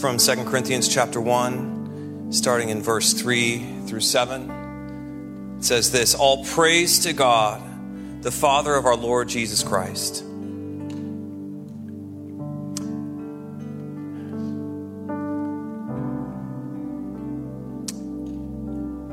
from 0.00 0.18
2 0.18 0.44
Corinthians 0.44 0.88
chapter 0.88 1.20
1, 1.20 2.30
starting 2.30 2.68
in 2.68 2.82
verse 2.82 3.14
3 3.14 3.58
through 3.86 4.00
7. 4.00 5.56
It 5.58 5.64
says 5.64 5.90
this 5.90 6.14
All 6.14 6.44
praise 6.44 6.98
to 7.00 7.14
God, 7.14 8.22
the 8.22 8.30
Father 8.30 8.74
of 8.74 8.84
our 8.84 8.96
Lord 8.96 9.28
Jesus 9.28 9.62
Christ. 9.62 10.22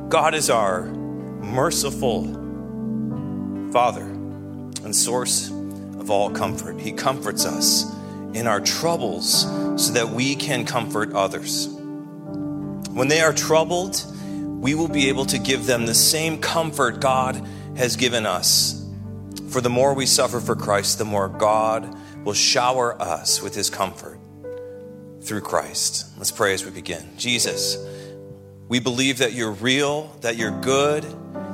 God 0.10 0.36
is 0.36 0.50
our 0.50 0.84
merciful 0.84 2.26
Father 3.72 4.04
and 4.04 4.94
source 4.94 5.50
of 5.50 6.12
all 6.12 6.30
comfort. 6.30 6.80
He 6.80 6.92
comforts 6.92 7.46
us 7.46 7.86
in 8.34 8.48
our 8.48 8.60
troubles 8.62 9.42
so 9.84 9.94
that 9.94 10.10
we 10.10 10.36
can 10.36 10.66
comfort 10.66 11.14
others. 11.14 11.68
When 11.68 13.08
they 13.08 13.22
are 13.22 13.34
troubled, 13.34 14.04
we 14.62 14.76
will 14.76 14.88
be 14.88 15.10
able 15.10 15.26
to 15.26 15.40
give 15.40 15.66
them 15.66 15.86
the 15.86 15.96
same 15.96 16.40
comfort 16.40 17.02
God 17.02 17.46
has 17.76 17.96
given 17.96 18.26
us. 18.26 18.80
For 19.50 19.62
the 19.62 19.70
more 19.70 19.94
we 19.94 20.06
suffer 20.06 20.40
for 20.40 20.56
Christ, 20.56 21.00
the 21.00 21.06
more 21.06 21.28
God 21.28 21.98
will 22.24 22.34
shower 22.34 23.00
us 23.02 23.42
with 23.42 23.56
his 23.56 23.70
comfort 23.70 24.20
through 25.22 25.42
Christ. 25.42 26.06
Let's 26.18 26.32
pray 26.32 26.54
as 26.54 26.64
we 26.64 26.72
begin. 26.72 27.18
Jesus, 27.18 27.78
we 28.68 28.80
believe 28.80 29.18
that 29.18 29.34
you're 29.34 29.52
real, 29.52 30.16
that 30.22 30.38
you're 30.38 30.62
good, 30.62 31.04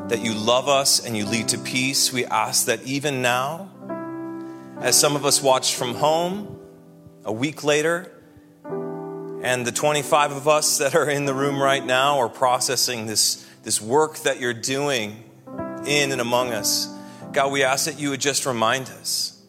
that 0.10 0.20
you 0.20 0.34
love 0.34 0.68
us, 0.68 1.06
and 1.06 1.16
you 1.16 1.26
lead 1.26 1.50
to 1.50 1.58
peace. 1.58 2.12
We 2.12 2.26
ask 2.26 2.66
that 2.66 2.84
even 2.84 3.22
now, 3.22 3.70
as 4.82 5.00
some 5.00 5.16
of 5.16 5.26
us 5.26 5.42
watch 5.42 5.76
from 5.76 5.96
home, 5.96 6.59
a 7.30 7.32
week 7.32 7.64
later, 7.64 8.12
and 8.64 9.64
the 9.64 9.72
25 9.72 10.32
of 10.32 10.48
us 10.48 10.80
that 10.80 10.96
are 10.96 11.08
in 11.08 11.26
the 11.26 11.34
room 11.34 11.62
right 11.62 11.86
now 11.86 12.18
are 12.18 12.28
processing 12.28 13.06
this, 13.06 13.48
this 13.62 13.80
work 13.80 14.18
that 14.22 14.40
you're 14.40 14.52
doing 14.52 15.24
in 15.86 16.12
and 16.12 16.22
among 16.22 16.52
us. 16.54 16.92
God, 17.32 17.52
we 17.52 17.64
ask 17.64 17.86
that 17.86 18.00
you 18.00 18.10
would 18.10 18.20
just 18.20 18.48
remind 18.48 18.90
us 18.90 19.40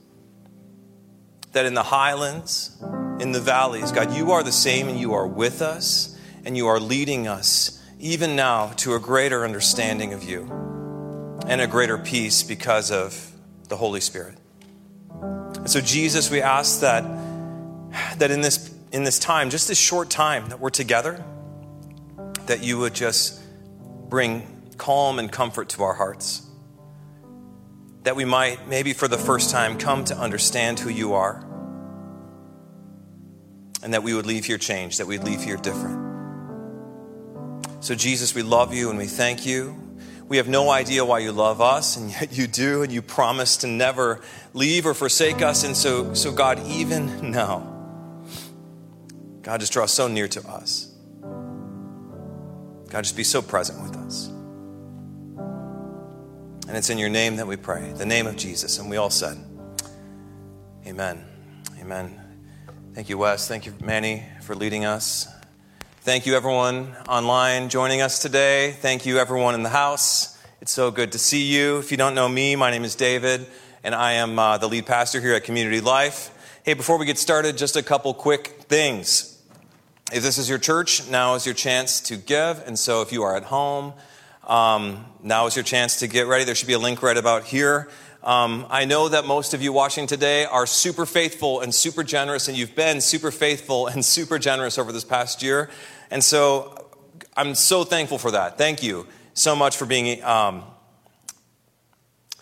that 1.53 1.65
in 1.65 1.73
the 1.73 1.83
highlands, 1.83 2.77
in 3.19 3.33
the 3.33 3.41
valleys, 3.41 3.93
God, 3.93 4.13
you 4.13 4.33
are 4.33 4.43
the 4.43 4.53
same 4.53 4.87
and 4.91 5.01
you 5.01 5.15
are 5.15 5.27
with 5.27 5.63
us 5.63 6.19
and 6.45 6.59
you 6.59 6.67
are 6.67 6.79
leading 6.79 7.27
us 7.27 7.83
even 7.99 8.37
now 8.37 8.75
to 8.77 8.95
a 8.95 9.01
greater 9.01 9.43
understanding 9.43 10.13
of 10.13 10.23
you 10.23 10.43
and 11.47 11.63
a 11.63 11.67
greater 11.67 11.97
peace 11.97 12.43
because 12.43 12.91
of 12.91 13.33
the 13.69 13.77
Holy 13.79 14.03
Spirit. 14.03 14.37
And 15.11 15.71
so, 15.71 15.81
Jesus, 15.81 16.31
we 16.31 16.43
ask 16.43 16.81
that, 16.81 17.30
that 18.21 18.31
in, 18.31 18.43
this, 18.43 18.73
in 18.93 19.05
this 19.05 19.19
time, 19.19 19.49
just 19.51 19.67
this 19.67 19.79
short 19.79 20.11
time 20.11 20.51
that 20.51 20.61
we're 20.61 20.71
together, 20.71 21.25
that 22.47 22.63
you 22.63 22.79
would 22.79 22.95
just 22.95 23.41
bring 24.09 24.47
calm 24.77 25.19
and 25.19 25.33
comfort 25.33 25.71
to 25.71 25.83
our 25.83 25.95
hearts. 25.95 26.47
That 28.03 28.17
we 28.17 28.27
might, 28.27 28.69
maybe 28.69 28.93
for 28.93 29.09
the 29.09 29.17
first 29.17 29.51
time, 29.51 29.79
come 29.79 30.05
to 30.07 30.17
understand 30.17 30.81
who 30.81 30.91
you 30.91 31.15
are. 31.15 31.45
And 33.83 33.95
that 33.95 34.03
we 34.03 34.13
would 34.13 34.27
leave 34.27 34.45
here 34.45 34.59
changed, 34.59 35.01
that 35.01 35.07
we'd 35.07 35.25
leave 35.25 35.43
here 35.43 35.57
different. 35.57 36.09
So, 37.81 37.95
Jesus, 37.95 38.35
we 38.35 38.43
love 38.43 38.75
you 38.75 38.91
and 38.91 38.99
we 38.99 39.07
thank 39.07 39.47
you. 39.47 39.75
We 40.29 40.37
have 40.37 40.49
no 40.49 40.71
idea 40.71 41.05
why 41.05 41.21
you 41.21 41.33
love 41.33 41.61
us, 41.61 41.97
and 41.97 42.11
yet 42.11 42.37
you 42.37 42.47
do, 42.47 42.83
and 42.83 42.93
you 42.93 43.01
promise 43.01 43.57
to 43.59 43.67
never 43.67 44.21
leave 44.53 44.87
or 44.87 44.93
forsake 44.93 45.41
us. 45.41 45.65
And 45.65 45.75
so, 45.75 46.13
so 46.13 46.31
God, 46.31 46.65
even 46.67 47.31
now, 47.31 47.70
God, 49.43 49.61
just 49.61 49.73
draw 49.73 49.87
so 49.87 50.09
near 50.09 50.29
to 50.29 50.47
us. 50.49 50.93
God, 52.91 53.05
just 53.05 53.17
be 53.17 53.25
so 53.25 53.41
present 53.41 53.81
with 53.83 53.97
us. 53.97 54.29
And 56.69 56.77
it's 56.77 56.91
in 56.91 56.99
your 56.99 57.09
name 57.09 57.37
that 57.37 57.47
we 57.47 57.57
pray, 57.57 57.93
the 57.93 58.07
name 58.07 58.27
of 58.27 58.37
Jesus. 58.37 58.79
And 58.79 58.91
we 58.91 58.97
all 58.97 59.11
said, 59.11 59.39
Amen. 60.87 61.25
Amen. 61.81 62.21
Thank 62.95 63.09
you, 63.09 63.19
Wes. 63.19 63.47
Thank 63.47 63.67
you, 63.67 63.75
Manny, 63.83 64.25
for 64.43 64.55
leading 64.55 64.85
us. 64.85 65.29
Thank 66.01 66.27
you, 66.27 66.35
everyone 66.35 66.97
online 67.09 67.69
joining 67.69 68.01
us 68.01 68.21
today. 68.21 68.73
Thank 68.73 69.07
you, 69.07 69.19
everyone 69.19 69.55
in 69.55 69.63
the 69.63 69.69
house. 69.69 70.39
It's 70.61 70.73
so 70.73 70.91
good 70.91 71.13
to 71.13 71.19
see 71.19 71.45
you. 71.45 71.79
If 71.79 71.91
you 71.91 71.97
don't 71.97 72.15
know 72.15 72.29
me, 72.29 72.57
my 72.57 72.71
name 72.71 72.85
is 72.85 72.95
David, 72.95 73.47
and 73.85 73.95
I 73.95 74.13
am 74.13 74.39
uh, 74.39 74.59
the 74.59 74.69
lead 74.69 74.87
pastor 74.87 75.21
here 75.21 75.35
at 75.35 75.45
Community 75.45 75.81
Life. 75.81 76.61
Hey, 76.65 76.75
before 76.75 76.99
we 76.99 77.07
get 77.07 77.19
started, 77.19 77.57
just 77.57 77.77
a 77.77 77.83
couple 77.83 78.13
quick 78.15 78.65
things. 78.69 79.30
If 80.13 80.25
this 80.25 80.39
is 80.39 80.49
your 80.49 80.59
church, 80.59 81.09
now 81.09 81.35
is 81.35 81.47
your 81.47 81.55
chance 81.55 82.01
to 82.03 82.17
give. 82.17 82.67
And 82.67 82.77
so 82.77 83.01
if 83.03 83.13
you 83.13 83.23
are 83.23 83.37
at 83.37 83.45
home, 83.45 83.93
um, 84.45 85.05
now 85.23 85.47
is 85.47 85.55
your 85.55 85.63
chance 85.63 86.01
to 86.01 86.09
get 86.09 86.27
ready. 86.27 86.43
There 86.43 86.57
should 86.57 86.67
be 86.67 86.73
a 86.73 86.81
link 86.81 87.01
right 87.01 87.17
about 87.17 87.45
here. 87.45 87.89
Um, 88.25 88.67
I 88.71 88.87
know 88.87 89.09
that 89.09 89.25
most 89.25 89.55
of 89.55 89.63
you 89.63 89.73
watching 89.73 90.09
today 90.09 90.47
are 90.47 90.67
super 90.67 91.07
faithful 91.07 91.61
and 91.61 91.73
super 91.73 92.03
generous, 92.03 92.49
and 92.49 92.59
you've 92.59 92.75
been 92.75 93.01
super 93.01 93.31
faithful 93.31 93.87
and 93.87 94.05
super 94.17 94.41
generous 94.41 94.79
over 94.79 94.91
this 94.91 95.05
past 95.05 95.45
year. 95.45 95.71
And 96.11 96.25
so 96.25 96.89
I'm 97.37 97.55
so 97.55 97.85
thankful 97.85 98.19
for 98.19 98.33
that. 98.33 98.59
Thank 98.59 98.83
you 98.83 99.07
so 99.35 99.55
much 99.55 99.77
for 99.77 99.87
being. 99.87 100.25
Um, 100.25 100.65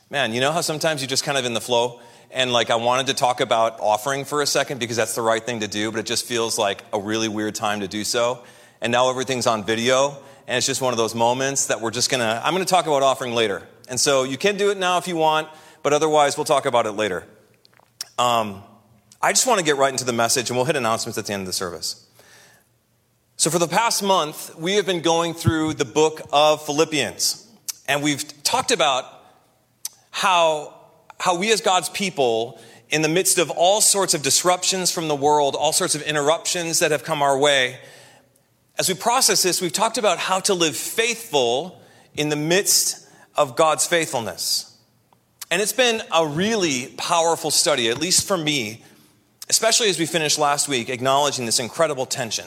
man, 0.08 0.32
you 0.32 0.40
know 0.40 0.52
how 0.52 0.62
sometimes 0.62 1.02
you're 1.02 1.08
just 1.08 1.24
kind 1.24 1.36
of 1.36 1.44
in 1.44 1.52
the 1.52 1.60
flow? 1.60 2.00
And 2.30 2.52
like, 2.52 2.70
I 2.70 2.76
wanted 2.76 3.06
to 3.06 3.14
talk 3.14 3.40
about 3.40 3.80
offering 3.80 4.24
for 4.24 4.42
a 4.42 4.46
second 4.46 4.80
because 4.80 4.96
that's 4.96 5.14
the 5.14 5.22
right 5.22 5.44
thing 5.44 5.60
to 5.60 5.68
do, 5.68 5.90
but 5.90 6.00
it 6.00 6.06
just 6.06 6.26
feels 6.26 6.58
like 6.58 6.82
a 6.92 7.00
really 7.00 7.28
weird 7.28 7.54
time 7.54 7.80
to 7.80 7.88
do 7.88 8.04
so. 8.04 8.44
And 8.80 8.92
now 8.92 9.10
everything's 9.10 9.46
on 9.46 9.64
video, 9.64 10.10
and 10.46 10.56
it's 10.56 10.66
just 10.66 10.80
one 10.80 10.92
of 10.92 10.98
those 10.98 11.14
moments 11.14 11.66
that 11.66 11.80
we're 11.80 11.90
just 11.90 12.10
gonna, 12.10 12.40
I'm 12.44 12.52
gonna 12.52 12.64
talk 12.64 12.86
about 12.86 13.02
offering 13.02 13.34
later. 13.34 13.66
And 13.88 13.98
so 13.98 14.24
you 14.24 14.36
can 14.36 14.56
do 14.56 14.70
it 14.70 14.78
now 14.78 14.98
if 14.98 15.08
you 15.08 15.16
want 15.16 15.48
but 15.82 15.92
otherwise, 15.92 16.36
we'll 16.36 16.44
talk 16.44 16.66
about 16.66 16.86
it 16.86 16.92
later. 16.92 17.24
Um, 18.18 18.62
I 19.22 19.32
just 19.32 19.46
want 19.46 19.58
to 19.58 19.64
get 19.64 19.76
right 19.76 19.90
into 19.92 20.04
the 20.04 20.12
message, 20.12 20.50
and 20.50 20.56
we'll 20.56 20.66
hit 20.66 20.76
announcements 20.76 21.18
at 21.18 21.26
the 21.26 21.32
end 21.32 21.42
of 21.42 21.46
the 21.46 21.52
service. 21.52 22.06
So, 23.36 23.50
for 23.50 23.58
the 23.58 23.68
past 23.68 24.02
month, 24.02 24.54
we 24.56 24.74
have 24.74 24.86
been 24.86 25.00
going 25.00 25.34
through 25.34 25.74
the 25.74 25.84
book 25.84 26.20
of 26.32 26.64
Philippians, 26.66 27.46
and 27.86 28.02
we've 28.02 28.42
talked 28.42 28.70
about 28.70 29.04
how, 30.10 30.74
how 31.18 31.36
we 31.36 31.52
as 31.52 31.60
God's 31.60 31.88
people, 31.88 32.60
in 32.90 33.02
the 33.02 33.08
midst 33.08 33.38
of 33.38 33.50
all 33.50 33.80
sorts 33.80 34.14
of 34.14 34.22
disruptions 34.22 34.90
from 34.90 35.08
the 35.08 35.16
world, 35.16 35.54
all 35.54 35.72
sorts 35.72 35.94
of 35.94 36.02
interruptions 36.02 36.78
that 36.78 36.90
have 36.90 37.04
come 37.04 37.22
our 37.22 37.38
way, 37.38 37.78
as 38.78 38.88
we 38.88 38.94
process 38.94 39.42
this, 39.42 39.60
we've 39.60 39.72
talked 39.72 39.98
about 39.98 40.18
how 40.18 40.38
to 40.40 40.54
live 40.54 40.76
faithful 40.76 41.82
in 42.14 42.28
the 42.28 42.36
midst 42.36 43.08
of 43.34 43.56
God's 43.56 43.86
faithfulness. 43.86 44.76
And 45.50 45.60
it's 45.60 45.72
been 45.72 46.00
a 46.14 46.26
really 46.26 46.88
powerful 46.96 47.50
study, 47.50 47.88
at 47.88 47.98
least 47.98 48.26
for 48.26 48.38
me, 48.38 48.84
especially 49.48 49.88
as 49.88 49.98
we 49.98 50.06
finished 50.06 50.38
last 50.38 50.68
week, 50.68 50.90
acknowledging 50.90 51.44
this 51.44 51.58
incredible 51.58 52.06
tension 52.06 52.46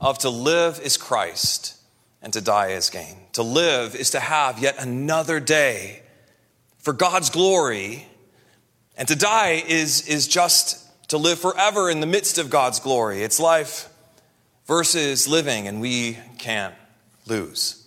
of 0.00 0.18
to 0.18 0.30
live 0.30 0.78
is 0.80 0.96
Christ 0.96 1.76
and 2.22 2.32
to 2.32 2.40
die 2.40 2.68
is 2.68 2.88
gain. 2.88 3.16
To 3.32 3.42
live 3.42 3.96
is 3.96 4.10
to 4.10 4.20
have 4.20 4.60
yet 4.60 4.76
another 4.78 5.40
day 5.40 6.02
for 6.80 6.92
God's 6.92 7.30
glory, 7.30 8.06
and 8.96 9.06
to 9.08 9.16
die 9.16 9.62
is, 9.66 10.06
is 10.08 10.28
just 10.28 10.86
to 11.08 11.18
live 11.18 11.38
forever 11.38 11.90
in 11.90 12.00
the 12.00 12.06
midst 12.06 12.38
of 12.38 12.50
God's 12.50 12.80
glory. 12.80 13.22
It's 13.22 13.40
life 13.40 13.88
versus 14.66 15.26
living, 15.28 15.66
and 15.68 15.80
we 15.80 16.18
can't 16.38 16.74
lose. 17.26 17.86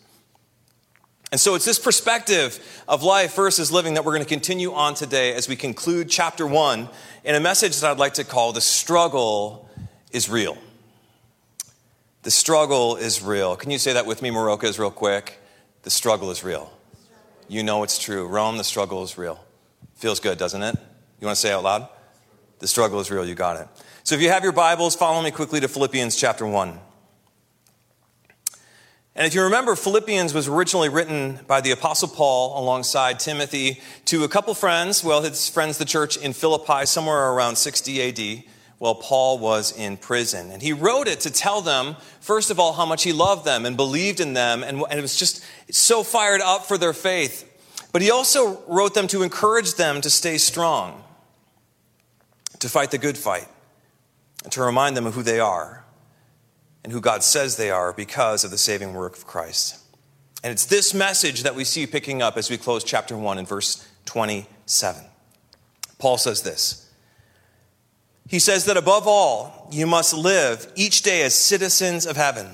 And 1.31 1.39
so 1.39 1.55
it's 1.55 1.65
this 1.65 1.79
perspective 1.79 2.59
of 2.87 3.01
life 3.01 3.35
versus 3.35 3.71
living 3.71 3.95
that 3.95 4.05
we're 4.05 4.13
going 4.13 4.23
to 4.23 4.29
continue 4.29 4.73
on 4.73 4.93
today 4.93 5.33
as 5.33 5.49
we 5.49 5.55
conclude 5.55 6.09
chapter 6.09 6.45
one 6.45 6.89
in 7.23 7.33
a 7.33 7.39
message 7.39 7.79
that 7.79 7.91
I'd 7.91 7.97
like 7.97 8.15
to 8.15 8.23
call 8.23 8.53
The 8.53 8.61
Struggle 8.61 9.67
is 10.11 10.29
Real. 10.29 10.57
The 12.23 12.31
struggle 12.31 12.95
is 12.95 13.21
real. 13.21 13.57
Can 13.57 13.69
you 13.69 13.77
say 13.77 13.93
that 13.93 14.05
with 14.05 14.21
me, 14.21 14.29
Marocas, 14.29 14.79
real 14.79 14.91
quick? 14.91 15.41
The 15.81 15.89
struggle 15.89 16.31
is 16.31 16.41
real. 16.41 16.71
You 17.47 17.63
know 17.63 17.83
it's 17.83 17.99
true. 17.99 18.27
Rome, 18.27 18.57
the 18.57 18.63
struggle 18.63 19.03
is 19.03 19.17
real. 19.17 19.43
Feels 19.95 20.19
good, 20.19 20.37
doesn't 20.37 20.63
it? 20.63 20.75
You 21.19 21.27
want 21.27 21.35
to 21.35 21.41
say 21.41 21.51
out 21.51 21.63
loud? 21.63 21.87
The 22.59 22.67
struggle 22.67 22.99
is 22.99 23.11
real. 23.11 23.25
You 23.25 23.35
got 23.35 23.57
it. 23.57 23.67
So 24.03 24.15
if 24.15 24.21
you 24.21 24.29
have 24.29 24.43
your 24.43 24.51
Bibles, 24.51 24.95
follow 24.95 25.21
me 25.21 25.31
quickly 25.31 25.59
to 25.59 25.67
Philippians 25.67 26.15
chapter 26.15 26.45
1. 26.45 26.79
And 29.15 29.27
if 29.27 29.35
you 29.35 29.43
remember, 29.43 29.75
Philippians 29.75 30.33
was 30.33 30.47
originally 30.47 30.89
written 30.89 31.39
by 31.45 31.61
the 31.61 31.71
Apostle 31.71 32.07
Paul 32.07 32.59
alongside 32.59 33.19
Timothy 33.19 33.79
to 34.05 34.23
a 34.23 34.27
couple 34.27 34.55
friends, 34.55 35.03
well, 35.03 35.21
his 35.21 35.47
friends, 35.47 35.77
the 35.77 35.85
church 35.85 36.17
in 36.17 36.33
Philippi, 36.33 36.85
somewhere 36.85 37.31
around 37.31 37.57
60 37.57 38.01
AD, 38.09 38.43
while 38.83 38.95
Paul 38.95 39.39
was 39.39 39.71
in 39.71 39.95
prison. 39.95 40.51
And 40.51 40.61
he 40.61 40.73
wrote 40.73 41.07
it 41.07 41.21
to 41.21 41.31
tell 41.31 41.61
them, 41.61 41.95
first 42.19 42.51
of 42.51 42.59
all, 42.59 42.73
how 42.73 42.85
much 42.85 43.03
he 43.03 43.13
loved 43.13 43.45
them 43.45 43.65
and 43.65 43.77
believed 43.77 44.19
in 44.19 44.33
them, 44.33 44.61
and, 44.61 44.83
and 44.89 44.99
it 44.99 45.01
was 45.01 45.17
just 45.17 45.41
so 45.71 46.03
fired 46.03 46.41
up 46.41 46.65
for 46.65 46.77
their 46.77 46.91
faith. 46.91 47.49
But 47.93 48.01
he 48.01 48.11
also 48.11 48.61
wrote 48.67 48.93
them 48.93 49.07
to 49.07 49.23
encourage 49.23 49.75
them 49.75 50.01
to 50.01 50.09
stay 50.09 50.37
strong, 50.37 51.01
to 52.59 52.67
fight 52.67 52.91
the 52.91 52.97
good 52.97 53.17
fight, 53.17 53.47
and 54.43 54.51
to 54.51 54.61
remind 54.61 54.97
them 54.97 55.05
of 55.05 55.13
who 55.13 55.23
they 55.23 55.39
are 55.39 55.85
and 56.83 56.91
who 56.91 56.99
God 56.99 57.23
says 57.23 57.55
they 57.55 57.71
are 57.71 57.93
because 57.93 58.43
of 58.43 58.51
the 58.51 58.57
saving 58.57 58.93
work 58.93 59.15
of 59.15 59.25
Christ. 59.25 59.79
And 60.43 60.51
it's 60.51 60.65
this 60.65 60.93
message 60.93 61.43
that 61.43 61.55
we 61.55 61.63
see 61.63 61.87
picking 61.87 62.21
up 62.21 62.35
as 62.35 62.49
we 62.49 62.57
close 62.57 62.83
chapter 62.83 63.17
1 63.17 63.37
in 63.37 63.45
verse 63.45 63.87
27. 64.07 65.05
Paul 65.99 66.17
says 66.17 66.41
this 66.41 66.83
He 68.27 68.39
says 68.39 68.65
that 68.65 68.77
above 68.77 69.07
all, 69.07 69.67
you 69.71 69.85
must 69.85 70.13
live 70.13 70.71
each 70.75 71.01
day 71.01 71.23
as 71.23 71.35
citizens 71.35 72.05
of 72.05 72.15
heaven, 72.15 72.47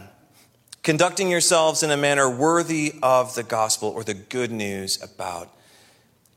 conducting 0.83 1.29
yourselves 1.29 1.83
in 1.83 1.91
a 1.91 1.97
manner 1.97 2.29
worthy 2.29 2.95
of 3.03 3.35
the 3.35 3.43
gospel 3.43 3.89
or 3.89 4.03
the 4.03 4.13
good 4.13 4.51
news 4.51 5.01
about 5.01 5.49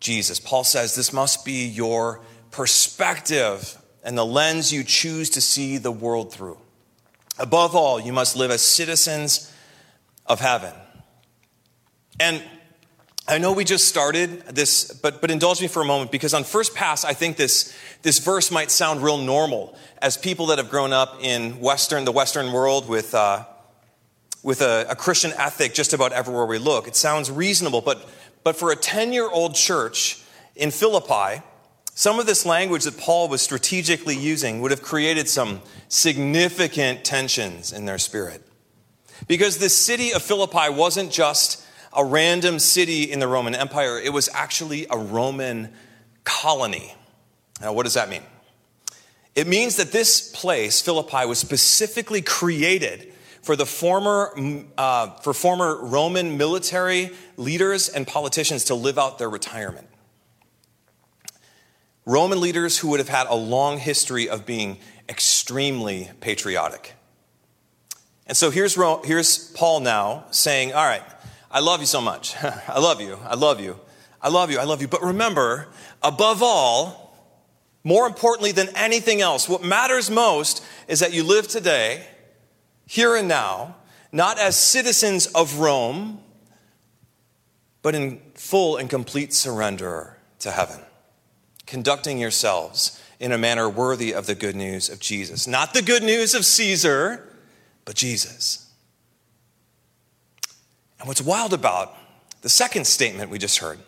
Jesus. 0.01 0.39
Paul 0.39 0.65
says 0.65 0.95
this 0.95 1.13
must 1.13 1.45
be 1.45 1.67
your 1.67 2.21
perspective 2.51 3.79
and 4.05 4.19
the 4.19 4.27
lens 4.27 4.73
you 4.73 4.85
choose 4.85 5.31
to 5.31 5.41
see 5.41 5.79
the 5.79 5.93
world 5.93 6.33
through. 6.33 6.59
Above 7.39 7.75
all, 7.75 7.99
you 7.99 8.13
must 8.13 8.37
live 8.37 8.51
as 8.51 8.61
citizens 8.63 9.53
of 10.27 10.41
heaven. 10.41 10.73
And 12.21 12.43
I 13.29 13.39
know 13.39 13.53
we 13.53 13.65
just 13.65 13.87
started 13.87 14.41
this, 14.47 14.93
but, 14.93 15.21
but 15.21 15.31
indulge 15.31 15.63
me 15.63 15.69
for 15.69 15.81
a 15.81 15.85
moment 15.85 16.11
because 16.11 16.35
on 16.35 16.43
first 16.43 16.75
pass, 16.75 17.05
I 17.05 17.13
think 17.13 17.37
this, 17.37 17.73
this 18.03 18.19
verse 18.19 18.51
might 18.51 18.71
sound 18.71 19.01
real 19.01 19.17
normal 19.17 19.79
as 19.99 20.17
people 20.17 20.47
that 20.47 20.59
have 20.59 20.69
grown 20.69 20.93
up 20.93 21.19
in 21.23 21.61
Western, 21.61 22.05
the 22.05 22.11
Western 22.11 22.53
world 22.53 22.89
with, 22.89 23.15
uh, 23.15 23.45
with 24.43 24.61
a, 24.61 24.87
a 24.91 24.97
Christian 24.97 25.33
ethic 25.37 25.73
just 25.73 25.93
about 25.93 26.11
everywhere 26.13 26.47
we 26.47 26.59
look. 26.59 26.89
It 26.89 26.97
sounds 26.97 27.31
reasonable, 27.31 27.81
but, 27.81 28.09
but 28.43 28.57
for 28.57 28.73
a 28.73 28.77
10 28.77 29.13
year 29.13 29.31
old 29.31 29.55
church 29.55 30.21
in 30.57 30.73
Philippi, 30.73 31.43
some 31.95 32.19
of 32.19 32.27
this 32.27 32.45
language 32.45 32.83
that 32.85 32.99
Paul 32.99 33.29
was 33.29 33.41
strategically 33.41 34.17
using 34.17 34.61
would 34.63 34.73
have 34.73 34.83
created 34.83 35.29
some 35.29 35.61
significant 35.89 37.05
tensions 37.05 37.73
in 37.73 37.85
their 37.85 37.99
spirit. 37.99 38.43
Because 39.29 39.59
the 39.59 39.69
city 39.69 40.13
of 40.13 40.23
Philippi 40.23 40.71
wasn't 40.71 41.13
just 41.13 41.62
a 41.95 42.05
random 42.05 42.59
city 42.59 43.05
in 43.05 43.19
the 43.21 43.29
Roman 43.29 43.55
Empire, 43.55 43.99
it 43.99 44.13
was 44.13 44.29
actually 44.33 44.87
a 44.91 44.97
Roman 44.97 45.73
colony. 46.25 46.95
Now, 47.61 47.73
what 47.73 47.85
does 47.85 47.95
that 47.95 48.09
mean? 48.09 48.23
It 49.35 49.47
means 49.47 49.77
that 49.77 49.93
this 49.93 50.31
place, 50.33 50.81
Philippi, 50.81 51.27
was 51.27 51.39
specifically 51.39 52.21
created 52.21 53.13
for 53.43 53.57
the 53.57 53.67
former, 53.67 54.33
uh, 54.79 55.11
for 55.21 55.33
former 55.33 55.85
Roman 55.85 56.37
military 56.37 57.11
leaders 57.37 57.89
and 57.89 58.07
politicians 58.07 58.65
to 58.67 58.75
live 58.75 58.99
out 58.99 59.19
their 59.19 59.31
retirement. 59.31 59.89
Roman 62.05 62.41
leaders 62.41 62.79
who 62.79 62.89
would 62.89 63.01
have 63.01 63.09
had 63.09 63.27
a 63.29 63.35
long 63.35 63.79
history 63.79 64.29
of 64.29 64.45
being 64.45 64.79
extremely 65.09 66.11
patriotic. 66.21 66.95
And 68.27 68.37
so 68.37 68.51
here's, 68.51 68.77
here's 69.05 69.51
Paul 69.53 69.81
now 69.81 70.25
saying, 70.31 70.73
All 70.73 70.85
right, 70.85 71.03
I 71.53 71.61
love 71.61 71.81
you 71.81 71.87
so 71.87 72.01
much. 72.01 72.35
I 72.43 72.79
love 72.79 73.01
you. 73.01 73.19
I 73.25 73.35
love 73.35 73.61
you. 73.61 73.79
I 74.21 74.29
love 74.29 74.51
you. 74.51 74.59
I 74.59 74.65
love 74.65 74.81
you. 74.81 74.89
But 74.89 75.03
remember, 75.03 75.69
above 76.03 76.43
all, 76.43 77.17
more 77.85 78.07
importantly 78.07 78.53
than 78.53 78.69
anything 78.77 79.21
else, 79.21 79.49
what 79.49 79.63
matters 79.63 80.11
most 80.11 80.65
is 80.89 81.01
that 81.01 81.13
you 81.13 81.25
live 81.25 81.49
today, 81.49 82.07
here 82.87 83.17
and 83.17 83.29
now, 83.29 83.77
not 84.13 84.39
as 84.39 84.57
citizens 84.57 85.27
of 85.27 85.59
Rome, 85.59 86.21
but 87.83 87.95
in 87.95 88.21
full 88.35 88.77
and 88.77 88.89
complete 88.89 89.33
surrender 89.33 90.17
to 90.41 90.51
heaven 90.51 90.81
conducting 91.73 92.19
yourselves 92.19 93.01
in 93.19 93.33
a 93.33 93.39
manner 93.39 93.67
worthy 93.67 94.13
of 94.13 94.27
the 94.27 94.35
good 94.35 94.55
news 94.55 94.91
of 94.91 95.01
Jesus. 95.01 95.47
Not 95.47 95.73
the 95.73 95.81
good 95.81 96.03
news 96.03 96.35
of 96.35 96.45
Caesar, 96.45 97.27
but 97.87 97.95
Jesus. 97.95 98.62
And 101.03 101.09
what's 101.09 101.21
wild 101.21 101.53
about 101.53 101.97
the 102.43 102.49
second 102.49 102.87
statement 102.87 103.29
we 103.29 103.37
just 103.37 103.59
heard 103.59 103.81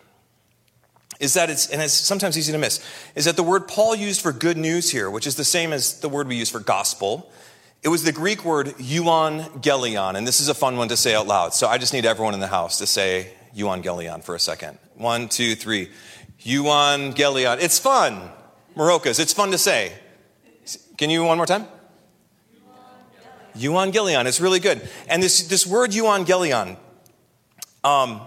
is 1.17 1.35
that 1.35 1.49
it's, 1.49 1.69
and 1.69 1.81
it's 1.81 1.93
sometimes 1.93 2.37
easy 2.37 2.51
to 2.51 2.57
miss, 2.57 2.85
is 3.15 3.23
that 3.23 3.37
the 3.37 3.43
word 3.43 3.69
Paul 3.69 3.95
used 3.95 4.19
for 4.19 4.33
good 4.33 4.57
news 4.57 4.91
here, 4.91 5.09
which 5.09 5.25
is 5.25 5.37
the 5.37 5.45
same 5.45 5.71
as 5.71 6.01
the 6.01 6.09
word 6.09 6.27
we 6.27 6.35
use 6.35 6.49
for 6.49 6.59
gospel, 6.59 7.31
it 7.83 7.87
was 7.87 8.03
the 8.03 8.11
Greek 8.11 8.43
word 8.43 8.67
euangelion, 8.79 10.15
and 10.15 10.27
this 10.27 10.41
is 10.41 10.49
a 10.49 10.53
fun 10.53 10.75
one 10.75 10.89
to 10.89 10.97
say 10.97 11.15
out 11.15 11.25
loud. 11.25 11.53
So 11.53 11.67
I 11.67 11.77
just 11.77 11.93
need 11.93 12.05
everyone 12.05 12.33
in 12.33 12.41
the 12.41 12.47
house 12.47 12.79
to 12.79 12.85
say 12.85 13.31
euangelion 13.55 14.21
for 14.21 14.35
a 14.35 14.39
second. 14.39 14.77
One, 14.95 15.29
two, 15.29 15.55
three. 15.55 15.91
Euangelion. 16.41 17.61
It's 17.61 17.79
fun. 17.79 18.29
Marocas. 18.75 19.21
It's 19.21 19.31
fun 19.31 19.51
to 19.51 19.57
say. 19.57 19.93
Can 20.97 21.09
you 21.09 21.23
one 21.23 21.37
more 21.37 21.45
time? 21.45 21.65
Euangelion. 23.55 24.25
It's 24.25 24.41
really 24.41 24.59
good. 24.59 24.85
And 25.07 25.23
this, 25.23 25.47
this 25.47 25.65
word 25.65 25.91
euangelion, 25.91 26.75
um, 27.85 28.21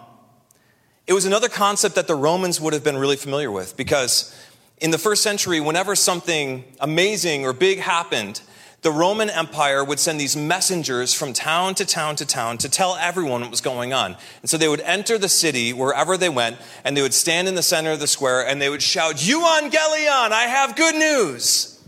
it 1.08 1.12
was 1.12 1.24
another 1.24 1.48
concept 1.48 1.96
that 1.96 2.06
the 2.06 2.14
Romans 2.14 2.60
would 2.60 2.72
have 2.72 2.84
been 2.84 2.96
really 2.96 3.16
familiar 3.16 3.50
with 3.50 3.76
because 3.76 4.34
in 4.78 4.92
the 4.92 4.98
first 4.98 5.22
century, 5.22 5.60
whenever 5.60 5.96
something 5.96 6.62
amazing 6.80 7.44
or 7.44 7.52
big 7.52 7.80
happened, 7.80 8.40
the 8.82 8.92
Roman 8.92 9.28
Empire 9.28 9.82
would 9.82 9.98
send 9.98 10.20
these 10.20 10.36
messengers 10.36 11.12
from 11.12 11.32
town 11.32 11.74
to 11.74 11.84
town 11.84 12.14
to 12.16 12.24
town 12.24 12.58
to 12.58 12.68
tell 12.68 12.94
everyone 12.94 13.40
what 13.40 13.50
was 13.50 13.60
going 13.60 13.92
on. 13.92 14.16
And 14.42 14.48
so 14.48 14.56
they 14.56 14.68
would 14.68 14.82
enter 14.82 15.18
the 15.18 15.28
city 15.28 15.72
wherever 15.72 16.16
they 16.16 16.28
went, 16.28 16.58
and 16.84 16.96
they 16.96 17.02
would 17.02 17.14
stand 17.14 17.48
in 17.48 17.56
the 17.56 17.62
center 17.62 17.90
of 17.90 17.98
the 17.98 18.06
square 18.06 18.46
and 18.46 18.62
they 18.62 18.68
would 18.68 18.82
shout, 18.82 19.16
Euangelion, 19.16 20.30
I 20.30 20.46
have 20.48 20.76
good 20.76 20.94
news. 20.94 21.82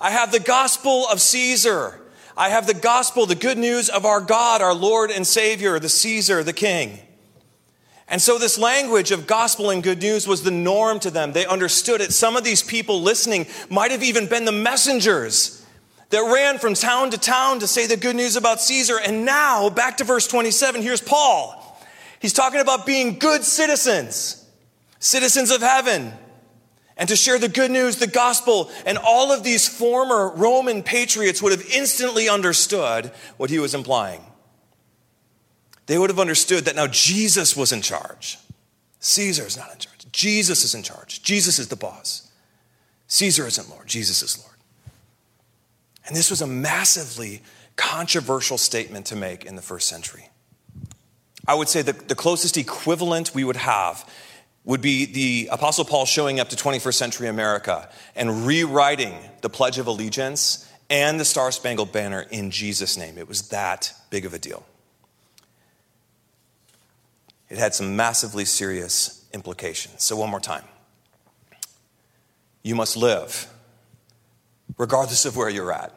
I 0.00 0.10
have 0.10 0.30
the 0.30 0.38
gospel 0.38 1.08
of 1.10 1.20
Caesar. 1.20 2.00
I 2.36 2.50
have 2.50 2.68
the 2.68 2.74
gospel, 2.74 3.26
the 3.26 3.34
good 3.34 3.58
news 3.58 3.88
of 3.88 4.06
our 4.06 4.20
God, 4.20 4.62
our 4.62 4.72
Lord 4.74 5.10
and 5.10 5.26
Savior, 5.26 5.80
the 5.80 5.88
Caesar, 5.88 6.44
the 6.44 6.52
King. 6.52 7.00
And 8.10 8.22
so, 8.22 8.38
this 8.38 8.58
language 8.58 9.10
of 9.10 9.26
gospel 9.26 9.70
and 9.70 9.82
good 9.82 10.00
news 10.00 10.26
was 10.26 10.42
the 10.42 10.50
norm 10.50 10.98
to 11.00 11.10
them. 11.10 11.32
They 11.32 11.44
understood 11.44 12.00
it. 12.00 12.12
Some 12.12 12.36
of 12.36 12.44
these 12.44 12.62
people 12.62 13.02
listening 13.02 13.46
might 13.68 13.90
have 13.90 14.02
even 14.02 14.26
been 14.26 14.46
the 14.46 14.52
messengers 14.52 15.64
that 16.10 16.22
ran 16.22 16.58
from 16.58 16.72
town 16.72 17.10
to 17.10 17.18
town 17.18 17.60
to 17.60 17.66
say 17.66 17.86
the 17.86 17.98
good 17.98 18.16
news 18.16 18.36
about 18.36 18.62
Caesar. 18.62 18.98
And 18.98 19.26
now, 19.26 19.68
back 19.68 19.98
to 19.98 20.04
verse 20.04 20.26
27, 20.26 20.80
here's 20.80 21.02
Paul. 21.02 21.64
He's 22.18 22.32
talking 22.32 22.60
about 22.60 22.86
being 22.86 23.18
good 23.18 23.44
citizens, 23.44 24.44
citizens 24.98 25.50
of 25.50 25.60
heaven, 25.60 26.12
and 26.96 27.08
to 27.10 27.14
share 27.14 27.38
the 27.38 27.48
good 27.48 27.70
news, 27.70 27.96
the 27.96 28.06
gospel. 28.06 28.70
And 28.86 28.96
all 28.96 29.32
of 29.32 29.44
these 29.44 29.68
former 29.68 30.30
Roman 30.34 30.82
patriots 30.82 31.42
would 31.42 31.52
have 31.52 31.64
instantly 31.70 32.28
understood 32.28 33.12
what 33.36 33.50
he 33.50 33.58
was 33.58 33.74
implying. 33.74 34.22
They 35.88 35.96
would 35.96 36.10
have 36.10 36.20
understood 36.20 36.66
that 36.66 36.76
now 36.76 36.86
Jesus 36.86 37.56
was 37.56 37.72
in 37.72 37.80
charge. 37.80 38.38
Caesar 39.00 39.46
is 39.46 39.56
not 39.56 39.72
in 39.72 39.78
charge. 39.78 40.06
Jesus 40.12 40.62
is 40.62 40.74
in 40.74 40.82
charge. 40.82 41.22
Jesus 41.22 41.58
is 41.58 41.68
the 41.68 41.76
boss. 41.76 42.30
Caesar 43.06 43.46
isn't 43.46 43.70
Lord. 43.70 43.86
Jesus 43.86 44.22
is 44.22 44.38
Lord. 44.38 44.56
And 46.06 46.14
this 46.14 46.30
was 46.30 46.42
a 46.42 46.46
massively 46.46 47.40
controversial 47.76 48.58
statement 48.58 49.06
to 49.06 49.16
make 49.16 49.46
in 49.46 49.56
the 49.56 49.62
first 49.62 49.88
century. 49.88 50.28
I 51.46 51.54
would 51.54 51.70
say 51.70 51.80
that 51.80 52.08
the 52.08 52.14
closest 52.14 52.58
equivalent 52.58 53.34
we 53.34 53.44
would 53.44 53.56
have 53.56 54.06
would 54.64 54.82
be 54.82 55.06
the 55.06 55.48
Apostle 55.50 55.86
Paul 55.86 56.04
showing 56.04 56.38
up 56.38 56.50
to 56.50 56.56
21st 56.56 56.94
century 56.94 57.28
America 57.28 57.88
and 58.14 58.46
rewriting 58.46 59.14
the 59.40 59.48
Pledge 59.48 59.78
of 59.78 59.86
Allegiance 59.86 60.70
and 60.90 61.18
the 61.18 61.24
Star 61.24 61.50
Spangled 61.50 61.92
Banner 61.92 62.26
in 62.30 62.50
Jesus' 62.50 62.98
name. 62.98 63.16
It 63.16 63.26
was 63.26 63.48
that 63.48 63.94
big 64.10 64.26
of 64.26 64.34
a 64.34 64.38
deal. 64.38 64.66
It 67.48 67.58
had 67.58 67.74
some 67.74 67.96
massively 67.96 68.44
serious 68.44 69.24
implications. 69.32 70.04
So, 70.04 70.16
one 70.16 70.30
more 70.30 70.40
time. 70.40 70.64
You 72.62 72.74
must 72.74 72.96
live, 72.96 73.46
regardless 74.76 75.24
of 75.24 75.36
where 75.36 75.48
you're 75.48 75.72
at. 75.72 75.94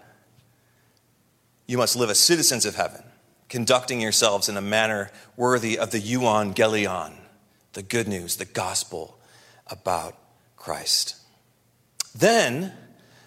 You 1.67 1.77
must 1.77 1.95
live 1.95 2.09
as 2.09 2.19
citizens 2.19 2.65
of 2.65 2.75
heaven, 2.75 3.03
conducting 3.49 4.01
yourselves 4.01 4.47
in 4.47 4.57
a 4.57 4.61
manner 4.61 5.11
worthy 5.35 5.77
of 5.77 5.91
the 5.91 5.99
euangelion, 5.99 7.13
the 7.73 7.81
good 7.81 8.07
news, 8.07 8.37
the 8.37 8.45
gospel 8.45 9.17
about 9.67 10.15
Christ. 10.55 11.15
Then, 12.13 12.73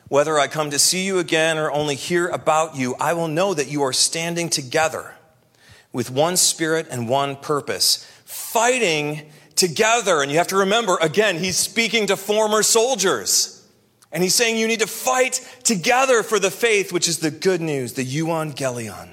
whether 0.08 0.38
I 0.38 0.46
come 0.46 0.70
to 0.70 0.78
see 0.78 1.04
you 1.04 1.18
again 1.18 1.58
or 1.58 1.70
only 1.70 1.94
hear 1.94 2.28
about 2.28 2.76
you, 2.76 2.94
I 3.00 3.14
will 3.14 3.28
know 3.28 3.54
that 3.54 3.68
you 3.68 3.82
are 3.82 3.92
standing 3.92 4.48
together 4.48 5.14
with 5.92 6.10
one 6.10 6.36
spirit 6.36 6.86
and 6.90 7.08
one 7.08 7.36
purpose, 7.36 8.06
fighting 8.54 9.28
together. 9.56 10.22
And 10.22 10.30
you 10.30 10.38
have 10.38 10.46
to 10.48 10.58
remember, 10.58 10.96
again, 11.00 11.38
he's 11.38 11.56
speaking 11.56 12.06
to 12.06 12.16
former 12.16 12.62
soldiers. 12.62 13.68
And 14.12 14.22
he's 14.22 14.36
saying 14.36 14.56
you 14.56 14.68
need 14.68 14.78
to 14.78 14.86
fight 14.86 15.44
together 15.64 16.22
for 16.22 16.38
the 16.38 16.52
faith, 16.52 16.92
which 16.92 17.08
is 17.08 17.18
the 17.18 17.32
good 17.32 17.60
news, 17.60 17.94
the 17.94 18.06
euangelion. 18.06 19.10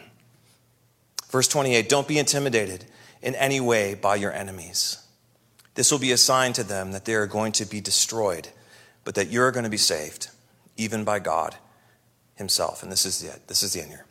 Verse 1.31 1.47
28 1.47 1.89
Don't 1.89 2.07
be 2.07 2.19
intimidated 2.19 2.85
in 3.23 3.33
any 3.33 3.59
way 3.59 3.95
by 3.95 4.15
your 4.15 4.31
enemies. 4.31 5.03
This 5.73 5.91
will 5.91 5.99
be 5.99 6.11
a 6.11 6.17
sign 6.17 6.53
to 6.53 6.63
them 6.63 6.91
that 6.91 7.05
they 7.05 7.15
are 7.15 7.25
going 7.25 7.53
to 7.53 7.65
be 7.65 7.81
destroyed, 7.81 8.49
but 9.03 9.15
that 9.15 9.31
you're 9.31 9.51
going 9.51 9.63
to 9.63 9.71
be 9.71 9.77
saved, 9.77 10.29
even 10.77 11.03
by 11.03 11.17
God 11.17 11.55
Himself. 12.35 12.83
And 12.83 12.91
this 12.91 13.07
is 13.07 13.21
the, 13.21 13.39
this 13.47 13.63
is 13.63 13.73
the 13.73 13.81
end 13.81 13.89
here. 13.89 14.05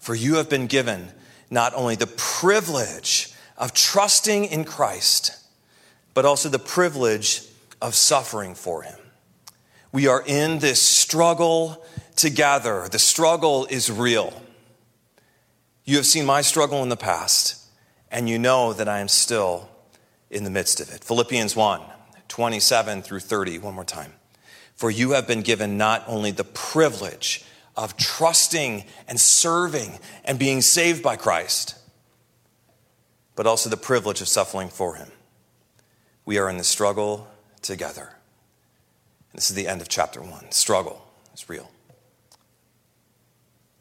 For 0.00 0.14
you 0.14 0.34
have 0.34 0.50
been 0.50 0.66
given 0.66 1.12
not 1.50 1.72
only 1.74 1.94
the 1.94 2.06
privilege 2.06 3.32
of 3.58 3.74
trusting 3.74 4.46
in 4.46 4.64
Christ, 4.64 5.36
but 6.14 6.24
also 6.24 6.48
the 6.48 6.58
privilege 6.58 7.42
of 7.82 7.94
suffering 7.94 8.54
for 8.54 8.82
him. 8.82 8.98
We 9.92 10.06
are 10.06 10.22
in 10.24 10.60
this 10.60 10.80
struggle 10.80 11.84
together. 12.16 12.88
The 12.90 12.98
struggle 12.98 13.66
is 13.66 13.90
real. 13.90 14.32
You 15.84 15.96
have 15.96 16.06
seen 16.06 16.24
my 16.24 16.40
struggle 16.40 16.82
in 16.82 16.88
the 16.88 16.96
past, 16.96 17.66
and 18.10 18.28
you 18.28 18.38
know 18.38 18.72
that 18.72 18.88
I 18.88 19.00
am 19.00 19.08
still 19.08 19.68
in 20.30 20.44
the 20.44 20.50
midst 20.50 20.80
of 20.80 20.90
it. 20.92 21.04
Philippians 21.04 21.56
1 21.56 21.80
27 22.28 23.00
through 23.00 23.20
30, 23.20 23.58
one 23.60 23.74
more 23.74 23.84
time. 23.84 24.12
For 24.76 24.90
you 24.90 25.12
have 25.12 25.26
been 25.26 25.40
given 25.40 25.78
not 25.78 26.04
only 26.06 26.30
the 26.30 26.44
privilege 26.44 27.42
of 27.74 27.96
trusting 27.96 28.84
and 29.08 29.18
serving 29.18 29.98
and 30.26 30.38
being 30.38 30.60
saved 30.60 31.02
by 31.02 31.16
Christ, 31.16 31.77
but 33.38 33.46
also 33.46 33.70
the 33.70 33.76
privilege 33.76 34.20
of 34.20 34.26
suffering 34.26 34.68
for 34.68 34.96
Him. 34.96 35.06
We 36.24 36.38
are 36.38 36.50
in 36.50 36.56
the 36.56 36.64
struggle 36.64 37.28
together. 37.62 38.10
This 39.32 39.48
is 39.48 39.54
the 39.54 39.68
end 39.68 39.80
of 39.80 39.88
chapter 39.88 40.20
one. 40.20 40.50
Struggle 40.50 41.00
is 41.32 41.48
real. 41.48 41.70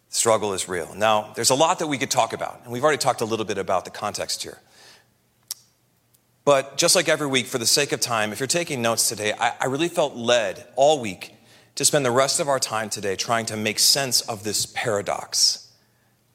Struggle 0.10 0.54
is 0.54 0.70
real. 0.70 0.94
Now, 0.94 1.34
there's 1.36 1.50
a 1.50 1.56
lot 1.56 1.80
that 1.80 1.88
we 1.88 1.98
could 1.98 2.12
talk 2.12 2.34
about, 2.34 2.62
and 2.66 2.72
we've 2.72 2.84
already 2.84 3.00
talked 3.00 3.22
a 3.22 3.26
little 3.26 3.48
bit 3.48 3.58
about 3.58 3.84
the 3.84 3.90
context 3.90 4.44
here. 4.44 4.60
But 6.46 6.78
just 6.78 6.96
like 6.96 7.10
every 7.10 7.26
week, 7.26 7.48
for 7.48 7.58
the 7.58 7.66
sake 7.66 7.92
of 7.92 8.00
time, 8.00 8.32
if 8.32 8.40
you're 8.40 8.46
taking 8.46 8.84
notes 8.84 9.10
today, 9.10 9.34
I, 9.34 9.54
I 9.62 9.66
really 9.66 9.90
felt 9.90 10.16
led 10.16 10.68
all 10.76 11.02
week 11.02 11.34
to 11.74 11.84
spend 11.84 12.06
the 12.06 12.12
rest 12.12 12.40
of 12.40 12.48
our 12.48 12.60
time 12.60 12.92
today 12.92 13.16
trying 13.16 13.48
to 13.48 13.58
make 13.58 13.80
sense 13.80 14.22
of 14.22 14.44
this 14.44 14.68
paradox 14.68 15.74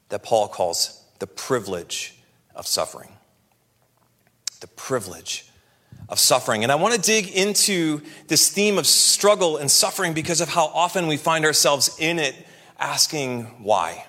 that 0.08 0.24
Paul 0.24 0.48
calls 0.48 1.00
the 1.20 1.28
privilege 1.28 2.18
of 2.54 2.66
suffering. 2.66 3.10
The 4.60 4.68
privilege 4.68 5.46
of 6.08 6.18
suffering. 6.18 6.62
And 6.62 6.70
I 6.70 6.74
want 6.74 6.94
to 6.94 7.00
dig 7.00 7.30
into 7.30 8.02
this 8.28 8.48
theme 8.50 8.78
of 8.78 8.86
struggle 8.86 9.56
and 9.56 9.70
suffering 9.70 10.12
because 10.12 10.40
of 10.40 10.48
how 10.48 10.66
often 10.66 11.06
we 11.06 11.16
find 11.16 11.44
ourselves 11.44 11.96
in 11.98 12.18
it 12.18 12.34
asking 12.78 13.44
why. 13.62 14.06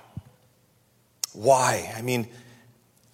Why? 1.32 1.92
I 1.96 2.02
mean, 2.02 2.28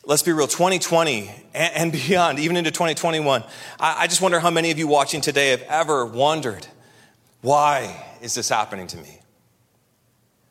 let's 0.06 0.24
be 0.24 0.32
real 0.32 0.48
2020 0.48 1.30
and 1.54 1.92
beyond, 1.92 2.40
even 2.40 2.58
into 2.58 2.72
2021, 2.72 3.44
I 3.80 4.08
just 4.08 4.22
wonder 4.22 4.40
how 4.40 4.50
many 4.50 4.72
of 4.72 4.80
you 4.80 4.88
watching 4.88 5.22
today 5.22 5.50
have 5.52 5.62
ever 5.64 6.06
wondered 6.06 6.66
why 7.42 8.06
is 8.22 8.34
this 8.36 8.50
happening 8.50 8.88
to 8.88 8.98
me? 8.98 9.20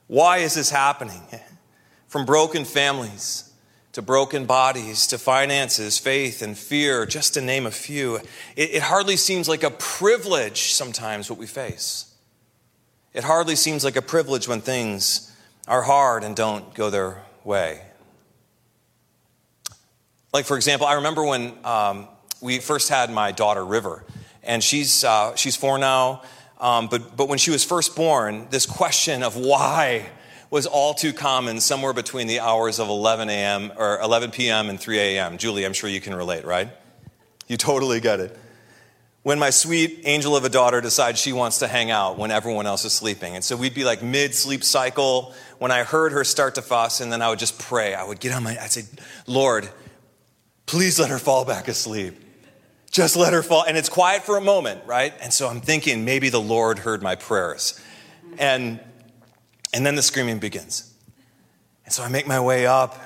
Why 0.07 0.39
is 0.39 0.55
this 0.55 0.71
happening? 0.71 1.21
From 2.09 2.25
broken 2.25 2.65
families 2.65 3.48
to 3.93 4.03
broken 4.03 4.45
bodies, 4.45 5.07
to 5.09 5.19
finances, 5.19 5.99
faith, 5.99 6.43
and 6.43 6.57
fear, 6.57 7.07
just 7.07 7.35
to 7.35 7.41
name 7.41 7.67
a 7.67 7.71
few. 7.71 8.17
It, 8.57 8.75
it, 8.75 8.83
hardly 8.83 9.17
seems 9.17 9.49
like 9.49 9.63
a 9.63 9.71
privilege 9.71 10.73
sometimes 10.73 11.31
what 11.31 11.39
we 11.39 11.47
face. 11.47 12.15
It 13.15 13.25
hardly 13.25 13.57
seems 13.57 13.85
like 13.85 13.97
a 13.97 14.03
privilege 14.03 14.47
when 14.47 14.61
things 14.61 15.35
are 15.67 15.83
hard 15.83 16.23
and 16.23 16.37
don't 16.37 16.75
go 16.75 16.91
their 16.91 17.23
way. 17.45 17.83
Like, 20.33 20.45
for 20.45 20.57
example, 20.57 20.87
I 20.87 20.95
remember 20.95 21.25
when 21.25 21.55
um, 21.65 22.09
we 22.41 22.59
first 22.59 22.91
had 22.91 23.11
my 23.11 23.33
daughter, 23.33 23.65
River, 23.65 24.05
and 24.43 24.63
she's, 24.63 25.03
uh, 25.03 25.35
she's 25.35 25.57
four 25.57 25.79
now. 25.79 26.23
Um, 26.61 26.89
but, 26.89 27.17
but 27.17 27.29
when 27.29 27.39
she 27.39 27.51
was 27.51 27.65
first 27.65 27.97
born, 27.97 28.49
this 28.51 28.67
question 28.67 29.23
of 29.23 29.37
why 29.37 30.11
was 30.51 30.67
all 30.67 30.95
too 30.95 31.13
common 31.13 31.61
somewhere 31.61 31.93
between 31.93 32.27
the 32.27 32.41
hours 32.41 32.79
of 32.79 32.89
11 32.89 33.29
a.m. 33.29 33.73
or 33.77 34.01
11 34.01 34.31
p.m. 34.31 34.71
and 34.71 34.81
3 34.81 34.99
a.m. 34.99 35.39
Julie, 35.39 35.65
I'm 35.65 35.73
sure 35.73 35.91
you 35.91 36.01
can 36.01 36.15
relate, 36.15 36.45
right? 36.45 36.69
You 37.49 37.57
totally 37.57 38.01
get 38.01 38.21
it. 38.21 38.39
When 39.23 39.39
my 39.39 39.51
sweet 39.51 40.03
angel 40.05 40.37
of 40.37 40.45
a 40.45 40.49
daughter 40.49 40.81
decides 40.81 41.21
she 41.21 41.33
wants 41.33 41.59
to 41.59 41.69
hang 41.69 41.91
out 41.91 42.17
when 42.17 42.31
everyone 42.31 42.67
else 42.67 42.85
is 42.85 42.93
sleeping. 42.93 43.35
And 43.35 43.45
so 43.45 43.57
we'd 43.57 43.75
be 43.75 43.85
like 43.85 44.03
mid 44.03 44.35
sleep 44.35 44.65
cycle. 44.65 45.35
When 45.59 45.71
I 45.71 45.83
heard 45.83 46.13
her 46.13 46.25
start 46.25 46.55
to 46.55 46.63
fuss, 46.63 47.01
and 47.01 47.13
then 47.13 47.21
I 47.21 47.29
would 47.29 47.39
just 47.39 47.59
pray. 47.59 47.95
I 47.95 48.05
would 48.05 48.21
get 48.21 48.33
on 48.33 48.45
my, 48.45 48.57
I'd 48.59 48.71
say, 48.71 48.85
Lord, 49.27 49.69
please 50.67 50.99
let 50.99 51.11
her 51.11 51.19
fall 51.19 51.45
back 51.45 51.69
asleep. 51.69 52.15
Just 52.91 53.17
let 53.17 53.33
her 53.33 53.43
fall. 53.43 53.65
And 53.67 53.77
it's 53.77 53.89
quiet 53.89 54.23
for 54.23 54.39
a 54.39 54.41
moment, 54.41 54.83
right? 54.87 55.13
And 55.21 55.33
so 55.33 55.49
I'm 55.49 55.61
thinking 55.61 56.05
maybe 56.05 56.31
the 56.31 56.41
Lord 56.41 56.79
heard 56.79 57.03
my 57.03 57.17
prayers. 57.17 57.79
And 58.39 58.81
and 59.73 59.85
then 59.85 59.95
the 59.95 60.03
screaming 60.03 60.39
begins. 60.39 60.93
And 61.85 61.93
so 61.93 62.03
I 62.03 62.09
make 62.09 62.27
my 62.27 62.41
way 62.41 62.67
up 62.67 62.99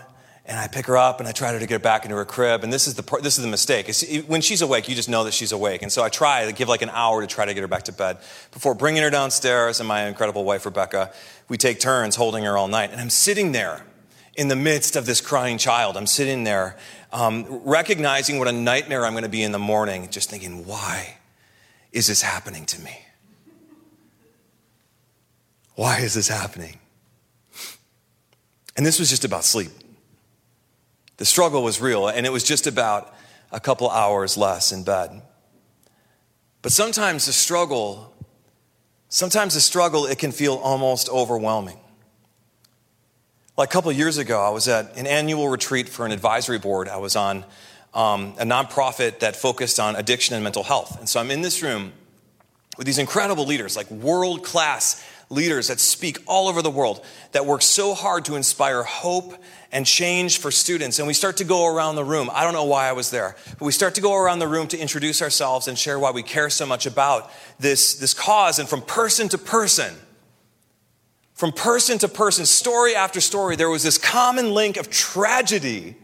and 0.44 0.58
I 0.58 0.66
pick 0.66 0.86
her 0.86 0.96
up 0.96 1.20
and 1.20 1.28
I 1.28 1.32
try 1.32 1.52
to 1.52 1.58
get 1.60 1.70
her 1.70 1.78
back 1.78 2.04
into 2.04 2.16
her 2.16 2.24
crib. 2.24 2.64
And 2.64 2.72
this 2.72 2.88
is 2.88 2.94
the, 2.94 3.20
this 3.20 3.38
is 3.38 3.44
the 3.44 3.50
mistake. 3.50 3.88
It's, 3.88 4.02
when 4.26 4.40
she's 4.40 4.60
awake, 4.60 4.88
you 4.88 4.94
just 4.94 5.08
know 5.08 5.22
that 5.24 5.34
she's 5.34 5.52
awake. 5.52 5.82
And 5.82 5.92
so 5.92 6.02
I 6.02 6.08
try 6.08 6.46
to 6.46 6.52
give 6.52 6.68
like 6.68 6.82
an 6.82 6.90
hour 6.90 7.20
to 7.20 7.28
try 7.28 7.44
to 7.44 7.54
get 7.54 7.60
her 7.60 7.68
back 7.68 7.84
to 7.84 7.92
bed. 7.92 8.18
Before 8.50 8.74
bringing 8.74 9.02
her 9.02 9.10
downstairs, 9.10 9.78
and 9.78 9.88
my 9.88 10.06
incredible 10.06 10.44
wife, 10.44 10.66
Rebecca, 10.66 11.12
we 11.48 11.56
take 11.56 11.78
turns 11.78 12.16
holding 12.16 12.44
her 12.44 12.58
all 12.58 12.66
night. 12.66 12.90
And 12.90 13.00
I'm 13.00 13.10
sitting 13.10 13.52
there 13.52 13.84
in 14.34 14.48
the 14.48 14.56
midst 14.56 14.96
of 14.96 15.06
this 15.06 15.20
crying 15.20 15.58
child. 15.58 15.96
I'm 15.96 16.08
sitting 16.08 16.42
there 16.42 16.76
um, 17.12 17.46
recognizing 17.64 18.38
what 18.38 18.48
a 18.48 18.52
nightmare 18.52 19.04
I'm 19.04 19.12
going 19.12 19.22
to 19.24 19.28
be 19.28 19.42
in 19.42 19.52
the 19.52 19.58
morning, 19.58 20.08
just 20.10 20.30
thinking, 20.30 20.66
why 20.66 21.18
is 21.92 22.08
this 22.08 22.22
happening 22.22 22.64
to 22.66 22.80
me? 22.80 22.98
Why 25.74 25.98
is 25.98 26.14
this 26.14 26.28
happening? 26.28 26.78
And 28.76 28.86
this 28.86 28.98
was 28.98 29.10
just 29.10 29.24
about 29.24 29.44
sleep. 29.44 29.70
The 31.18 31.24
struggle 31.24 31.62
was 31.62 31.80
real, 31.80 32.08
and 32.08 32.26
it 32.26 32.32
was 32.32 32.44
just 32.44 32.66
about 32.66 33.14
a 33.50 33.60
couple 33.60 33.90
hours 33.90 34.36
less 34.36 34.72
in 34.72 34.82
bed. 34.82 35.22
But 36.62 36.72
sometimes 36.72 37.26
the 37.26 37.32
struggle, 37.32 38.14
sometimes 39.08 39.54
the 39.54 39.60
struggle, 39.60 40.06
it 40.06 40.18
can 40.18 40.32
feel 40.32 40.54
almost 40.54 41.08
overwhelming. 41.10 41.78
Like 43.56 43.68
a 43.68 43.72
couple 43.72 43.92
years 43.92 44.16
ago, 44.16 44.40
I 44.40 44.48
was 44.50 44.68
at 44.68 44.96
an 44.96 45.06
annual 45.06 45.48
retreat 45.48 45.88
for 45.88 46.06
an 46.06 46.12
advisory 46.12 46.58
board. 46.58 46.88
I 46.88 46.96
was 46.96 47.16
on 47.16 47.44
um, 47.92 48.34
a 48.38 48.44
nonprofit 48.44 49.18
that 49.18 49.36
focused 49.36 49.78
on 49.78 49.96
addiction 49.96 50.34
and 50.34 50.42
mental 50.42 50.62
health. 50.62 50.98
And 50.98 51.08
so 51.08 51.20
I'm 51.20 51.30
in 51.30 51.42
this 51.42 51.62
room 51.62 51.92
with 52.78 52.86
these 52.86 52.98
incredible 52.98 53.44
leaders, 53.44 53.76
like 53.76 53.90
world 53.90 54.42
class 54.42 55.04
leaders 55.32 55.68
that 55.68 55.80
speak 55.80 56.18
all 56.26 56.48
over 56.48 56.62
the 56.62 56.70
world 56.70 57.04
that 57.32 57.46
work 57.46 57.62
so 57.62 57.94
hard 57.94 58.24
to 58.26 58.36
inspire 58.36 58.82
hope 58.82 59.34
and 59.72 59.86
change 59.86 60.38
for 60.38 60.50
students. 60.50 60.98
And 60.98 61.08
we 61.08 61.14
start 61.14 61.38
to 61.38 61.44
go 61.44 61.66
around 61.66 61.96
the 61.96 62.04
room. 62.04 62.30
I 62.32 62.44
don't 62.44 62.52
know 62.52 62.64
why 62.64 62.88
I 62.88 62.92
was 62.92 63.10
there, 63.10 63.34
but 63.58 63.62
we 63.62 63.72
start 63.72 63.94
to 63.94 64.00
go 64.00 64.14
around 64.14 64.38
the 64.38 64.48
room 64.48 64.68
to 64.68 64.78
introduce 64.78 65.22
ourselves 65.22 65.66
and 65.66 65.78
share 65.78 65.98
why 65.98 66.10
we 66.10 66.22
care 66.22 66.50
so 66.50 66.66
much 66.66 66.86
about 66.86 67.30
this, 67.58 67.94
this 67.94 68.12
cause. 68.12 68.58
And 68.58 68.68
from 68.68 68.82
person 68.82 69.28
to 69.30 69.38
person, 69.38 69.94
from 71.32 71.52
person 71.52 71.98
to 71.98 72.08
person, 72.08 72.44
story 72.44 72.94
after 72.94 73.20
story, 73.20 73.56
there 73.56 73.70
was 73.70 73.82
this 73.82 73.98
common 73.98 74.52
link 74.52 74.76
of 74.76 74.90
tragedy 74.90 75.96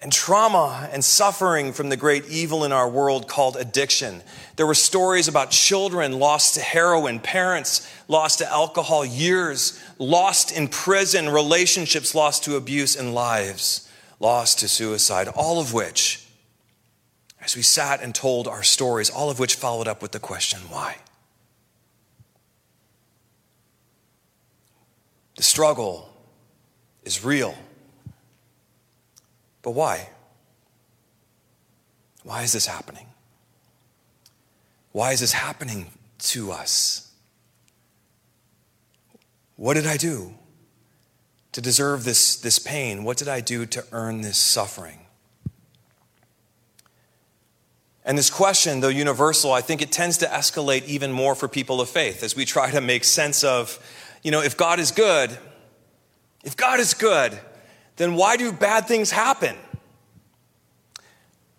and 0.00 0.12
trauma 0.12 0.88
and 0.92 1.04
suffering 1.04 1.72
from 1.72 1.88
the 1.88 1.96
great 1.96 2.28
evil 2.28 2.64
in 2.64 2.72
our 2.72 2.88
world 2.88 3.28
called 3.28 3.56
addiction. 3.56 4.22
There 4.56 4.66
were 4.66 4.74
stories 4.74 5.26
about 5.26 5.50
children 5.50 6.18
lost 6.18 6.54
to 6.54 6.60
heroin, 6.60 7.18
parents 7.18 7.90
lost 8.06 8.38
to 8.38 8.50
alcohol, 8.50 9.04
years 9.04 9.82
lost 9.98 10.52
in 10.52 10.68
prison, 10.68 11.28
relationships 11.28 12.14
lost 12.14 12.44
to 12.44 12.56
abuse, 12.56 12.94
and 12.94 13.14
lives 13.14 13.90
lost 14.20 14.58
to 14.60 14.68
suicide. 14.68 15.28
All 15.28 15.60
of 15.60 15.72
which, 15.72 16.26
as 17.40 17.56
we 17.56 17.62
sat 17.62 18.02
and 18.02 18.14
told 18.14 18.46
our 18.46 18.62
stories, 18.62 19.08
all 19.08 19.30
of 19.30 19.38
which 19.38 19.54
followed 19.54 19.88
up 19.88 20.02
with 20.02 20.12
the 20.12 20.20
question 20.20 20.60
why? 20.68 20.96
The 25.36 25.42
struggle 25.42 26.10
is 27.02 27.24
real. 27.24 27.54
But 29.66 29.72
why? 29.72 30.10
Why 32.22 32.42
is 32.44 32.52
this 32.52 32.66
happening? 32.66 33.08
Why 34.92 35.10
is 35.10 35.18
this 35.18 35.32
happening 35.32 35.90
to 36.18 36.52
us? 36.52 37.10
What 39.56 39.74
did 39.74 39.84
I 39.84 39.96
do 39.96 40.34
to 41.50 41.60
deserve 41.60 42.04
this, 42.04 42.36
this 42.36 42.60
pain? 42.60 43.02
What 43.02 43.16
did 43.16 43.26
I 43.26 43.40
do 43.40 43.66
to 43.66 43.84
earn 43.90 44.20
this 44.20 44.38
suffering? 44.38 45.00
And 48.04 48.16
this 48.16 48.30
question, 48.30 48.78
though 48.78 48.86
universal, 48.86 49.52
I 49.52 49.62
think 49.62 49.82
it 49.82 49.90
tends 49.90 50.18
to 50.18 50.26
escalate 50.26 50.86
even 50.86 51.10
more 51.10 51.34
for 51.34 51.48
people 51.48 51.80
of 51.80 51.88
faith 51.88 52.22
as 52.22 52.36
we 52.36 52.44
try 52.44 52.70
to 52.70 52.80
make 52.80 53.02
sense 53.02 53.42
of, 53.42 53.80
you 54.22 54.30
know, 54.30 54.42
if 54.42 54.56
God 54.56 54.78
is 54.78 54.92
good, 54.92 55.36
if 56.44 56.56
God 56.56 56.78
is 56.78 56.94
good, 56.94 57.36
then 57.96 58.14
why 58.14 58.36
do 58.36 58.52
bad 58.52 58.86
things 58.86 59.10
happen? 59.10 59.56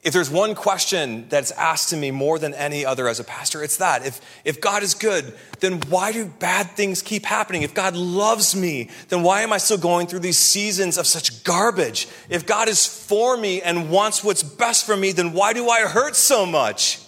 if 0.07 0.13
there's 0.13 0.29
one 0.29 0.55
question 0.55 1.27
that's 1.27 1.51
asked 1.51 1.89
to 1.89 1.97
me 1.97 2.11
more 2.11 2.39
than 2.39 2.53
any 2.53 2.85
other 2.85 3.09
as 3.09 3.19
a 3.19 3.25
pastor, 3.25 3.61
it's 3.61 3.75
that. 3.75 4.05
If, 4.05 4.21
if 4.45 4.61
God 4.61 4.81
is 4.81 4.93
good, 4.93 5.33
then 5.59 5.81
why 5.89 6.13
do 6.13 6.25
bad 6.25 6.71
things 6.71 7.01
keep 7.01 7.25
happening? 7.25 7.63
If 7.63 7.73
God 7.73 7.93
loves 7.93 8.55
me, 8.55 8.89
then 9.09 9.21
why 9.21 9.41
am 9.41 9.51
I 9.51 9.57
still 9.57 9.77
going 9.77 10.07
through 10.07 10.19
these 10.19 10.37
seasons 10.37 10.97
of 10.97 11.07
such 11.07 11.43
garbage? 11.43 12.07
If 12.29 12.45
God 12.45 12.69
is 12.69 12.85
for 12.85 13.35
me 13.35 13.61
and 13.61 13.89
wants 13.89 14.23
what's 14.23 14.43
best 14.43 14.85
for 14.85 14.95
me, 14.95 15.11
then 15.11 15.33
why 15.33 15.51
do 15.51 15.67
I 15.67 15.81
hurt 15.81 16.15
so 16.15 16.45
much? 16.45 17.01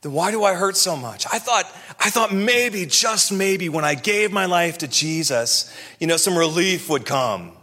Then 0.00 0.12
why 0.12 0.30
do 0.30 0.44
I 0.44 0.54
hurt 0.54 0.78
so 0.78 0.96
much? 0.96 1.26
I 1.30 1.38
thought, 1.38 1.64
I 2.00 2.08
thought 2.08 2.32
maybe, 2.32 2.86
just 2.86 3.32
maybe, 3.32 3.68
when 3.68 3.84
I 3.84 3.96
gave 3.96 4.32
my 4.32 4.46
life 4.46 4.78
to 4.78 4.88
Jesus, 4.88 5.70
you 5.98 6.06
know, 6.06 6.16
some 6.16 6.38
relief 6.38 6.88
would 6.88 7.04
come 7.04 7.53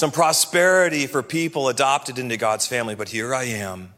some 0.00 0.10
prosperity 0.10 1.06
for 1.06 1.22
people 1.22 1.68
adopted 1.68 2.18
into 2.18 2.38
God's 2.38 2.66
family. 2.66 2.94
But 2.94 3.10
here 3.10 3.34
I 3.34 3.44
am 3.44 3.92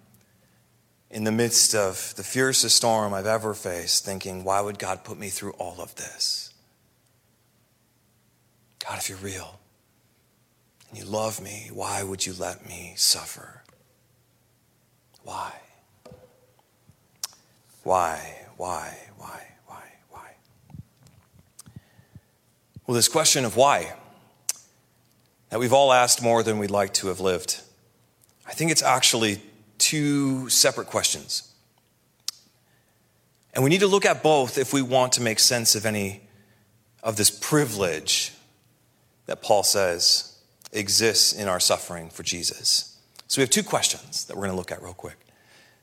in 1.13 1.23
the 1.23 1.31
midst 1.31 1.77
of 1.77 2.13
the 2.17 2.25
fiercest 2.25 2.77
storm 2.77 3.15
I've 3.15 3.27
ever 3.27 3.55
faced, 3.55 4.05
thinking, 4.05 4.43
why 4.43 4.61
would 4.61 4.81
God 4.81 5.05
put 5.05 5.17
me 5.17 5.29
through 5.29 5.53
all 5.53 5.81
of 5.81 5.95
this? 5.95 6.53
God, 8.85 8.99
if 8.99 9.09
you're 9.09 9.19
real 9.19 9.61
and 10.91 10.99
you 10.99 11.05
love 11.05 11.41
me, 11.41 11.71
why 11.73 12.03
would 12.03 12.27
you 12.27 12.33
let 12.37 12.67
me 12.67 12.95
suffer? 12.97 13.63
Why? 15.23 15.53
Why? 17.85 18.41
Why? 18.57 18.99
Why? 19.19 19.47
Why? 19.67 19.85
Why? 20.11 20.31
Well, 22.89 22.97
this 22.97 23.07
question 23.07 23.45
of 23.45 23.55
why 23.57 23.95
that 25.53 25.59
we've 25.59 25.75
all 25.75 25.93
asked 25.93 26.23
more 26.23 26.43
than 26.43 26.57
we'd 26.57 26.71
like 26.71 26.95
to 26.95 27.09
have 27.09 27.21
lived? 27.21 27.61
I 28.47 28.53
think 28.53 28.71
it's 28.71 28.83
actually 28.83 29.43
two 29.77 30.49
separate 30.49 30.87
questions. 30.87 31.53
And 33.53 33.63
we 33.63 33.69
need 33.69 33.81
to 33.81 33.87
look 33.87 34.07
at 34.07 34.23
both 34.23 34.57
if 34.57 34.73
we 34.73 34.81
want 34.81 35.13
to 35.13 35.21
make 35.21 35.39
sense 35.39 35.75
of 35.75 35.85
any 35.85 36.23
of 37.03 37.17
this 37.17 37.31
privilege 37.31 38.33
that 39.27 39.43
Paul 39.43 39.63
says 39.63 40.39
exists 40.73 41.35
in 41.35 41.49
our 41.49 41.61
suffering 41.61 42.09
for 42.09 42.23
Jesus. 42.23 42.97
So 43.29 43.39
we 43.39 43.43
have 43.43 43.51
two 43.51 43.63
questions 43.63 44.25
that 44.25 44.37
we're 44.37 44.45
going 44.45 44.53
to 44.53 44.57
look 44.57 44.73
at 44.73 44.83
real 44.83 44.95
quick. 44.95 45.19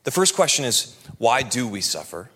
The 0.03 0.09
first 0.09 0.35
question 0.35 0.65
is 0.65 0.97
why 1.19 1.43
do 1.43 1.67
we 1.67 1.81
suffer? 1.81 2.31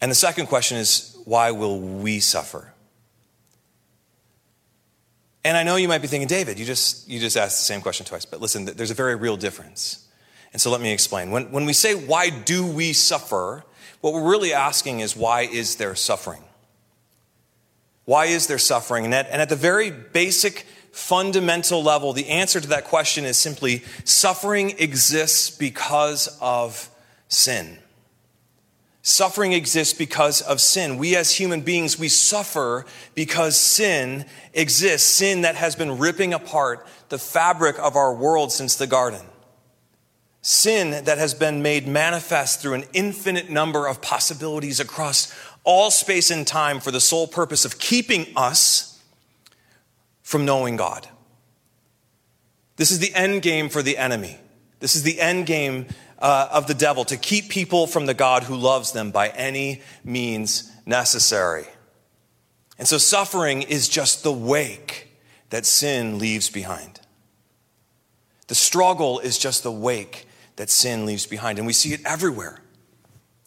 And 0.00 0.08
the 0.08 0.14
second 0.14 0.46
question 0.46 0.78
is 0.78 1.18
why 1.24 1.50
will 1.50 1.80
we 1.80 2.20
suffer? 2.20 2.71
And 5.44 5.56
I 5.56 5.64
know 5.64 5.76
you 5.76 5.88
might 5.88 6.02
be 6.02 6.08
thinking, 6.08 6.28
David, 6.28 6.58
you 6.58 6.64
just, 6.64 7.08
you 7.08 7.18
just 7.18 7.36
asked 7.36 7.58
the 7.58 7.64
same 7.64 7.80
question 7.80 8.06
twice, 8.06 8.24
but 8.24 8.40
listen, 8.40 8.64
there's 8.64 8.92
a 8.92 8.94
very 8.94 9.16
real 9.16 9.36
difference. 9.36 10.06
And 10.52 10.60
so 10.60 10.70
let 10.70 10.80
me 10.80 10.92
explain. 10.92 11.30
When, 11.30 11.50
when 11.50 11.64
we 11.64 11.72
say, 11.72 11.94
why 11.94 12.30
do 12.30 12.64
we 12.66 12.92
suffer? 12.92 13.64
What 14.00 14.12
we're 14.12 14.30
really 14.30 14.52
asking 14.52 15.00
is, 15.00 15.16
why 15.16 15.42
is 15.42 15.76
there 15.76 15.94
suffering? 15.94 16.42
Why 18.04 18.26
is 18.26 18.46
there 18.46 18.58
suffering? 18.58 19.04
And 19.04 19.14
at, 19.14 19.28
and 19.30 19.40
at 19.40 19.48
the 19.48 19.56
very 19.56 19.90
basic, 19.90 20.66
fundamental 20.92 21.82
level, 21.82 22.12
the 22.12 22.28
answer 22.28 22.60
to 22.60 22.68
that 22.68 22.84
question 22.84 23.24
is 23.24 23.36
simply 23.36 23.82
suffering 24.04 24.74
exists 24.78 25.50
because 25.50 26.36
of 26.40 26.88
sin. 27.28 27.78
Suffering 29.04 29.52
exists 29.52 29.92
because 29.92 30.40
of 30.40 30.60
sin. 30.60 30.96
We 30.96 31.16
as 31.16 31.34
human 31.34 31.62
beings, 31.62 31.98
we 31.98 32.08
suffer 32.08 32.86
because 33.16 33.56
sin 33.56 34.24
exists. 34.54 35.08
Sin 35.08 35.42
that 35.42 35.56
has 35.56 35.74
been 35.74 35.98
ripping 35.98 36.32
apart 36.32 36.86
the 37.08 37.18
fabric 37.18 37.78
of 37.80 37.96
our 37.96 38.14
world 38.14 38.52
since 38.52 38.76
the 38.76 38.86
garden. 38.86 39.20
Sin 40.40 41.04
that 41.04 41.18
has 41.18 41.34
been 41.34 41.62
made 41.62 41.88
manifest 41.88 42.60
through 42.60 42.74
an 42.74 42.84
infinite 42.92 43.50
number 43.50 43.88
of 43.88 44.00
possibilities 44.00 44.78
across 44.78 45.34
all 45.64 45.90
space 45.90 46.30
and 46.30 46.46
time 46.46 46.78
for 46.78 46.92
the 46.92 47.00
sole 47.00 47.26
purpose 47.26 47.64
of 47.64 47.80
keeping 47.80 48.26
us 48.36 49.00
from 50.22 50.44
knowing 50.44 50.76
God. 50.76 51.08
This 52.76 52.92
is 52.92 53.00
the 53.00 53.14
end 53.14 53.42
game 53.42 53.68
for 53.68 53.82
the 53.82 53.98
enemy. 53.98 54.38
This 54.78 54.96
is 54.96 55.02
the 55.02 55.20
end 55.20 55.46
game 55.46 55.86
uh, 56.22 56.48
of 56.52 56.68
the 56.68 56.74
devil 56.74 57.04
to 57.04 57.16
keep 57.16 57.50
people 57.50 57.86
from 57.86 58.06
the 58.06 58.14
God 58.14 58.44
who 58.44 58.54
loves 58.54 58.92
them 58.92 59.10
by 59.10 59.28
any 59.30 59.82
means 60.04 60.70
necessary. 60.86 61.66
And 62.78 62.86
so 62.86 62.96
suffering 62.96 63.62
is 63.62 63.88
just 63.88 64.22
the 64.22 64.32
wake 64.32 65.08
that 65.50 65.66
sin 65.66 66.18
leaves 66.18 66.48
behind. 66.48 67.00
The 68.46 68.54
struggle 68.54 69.18
is 69.18 69.36
just 69.36 69.64
the 69.64 69.72
wake 69.72 70.26
that 70.56 70.70
sin 70.70 71.04
leaves 71.06 71.26
behind. 71.26 71.58
And 71.58 71.66
we 71.66 71.72
see 71.72 71.92
it 71.92 72.00
everywhere. 72.06 72.60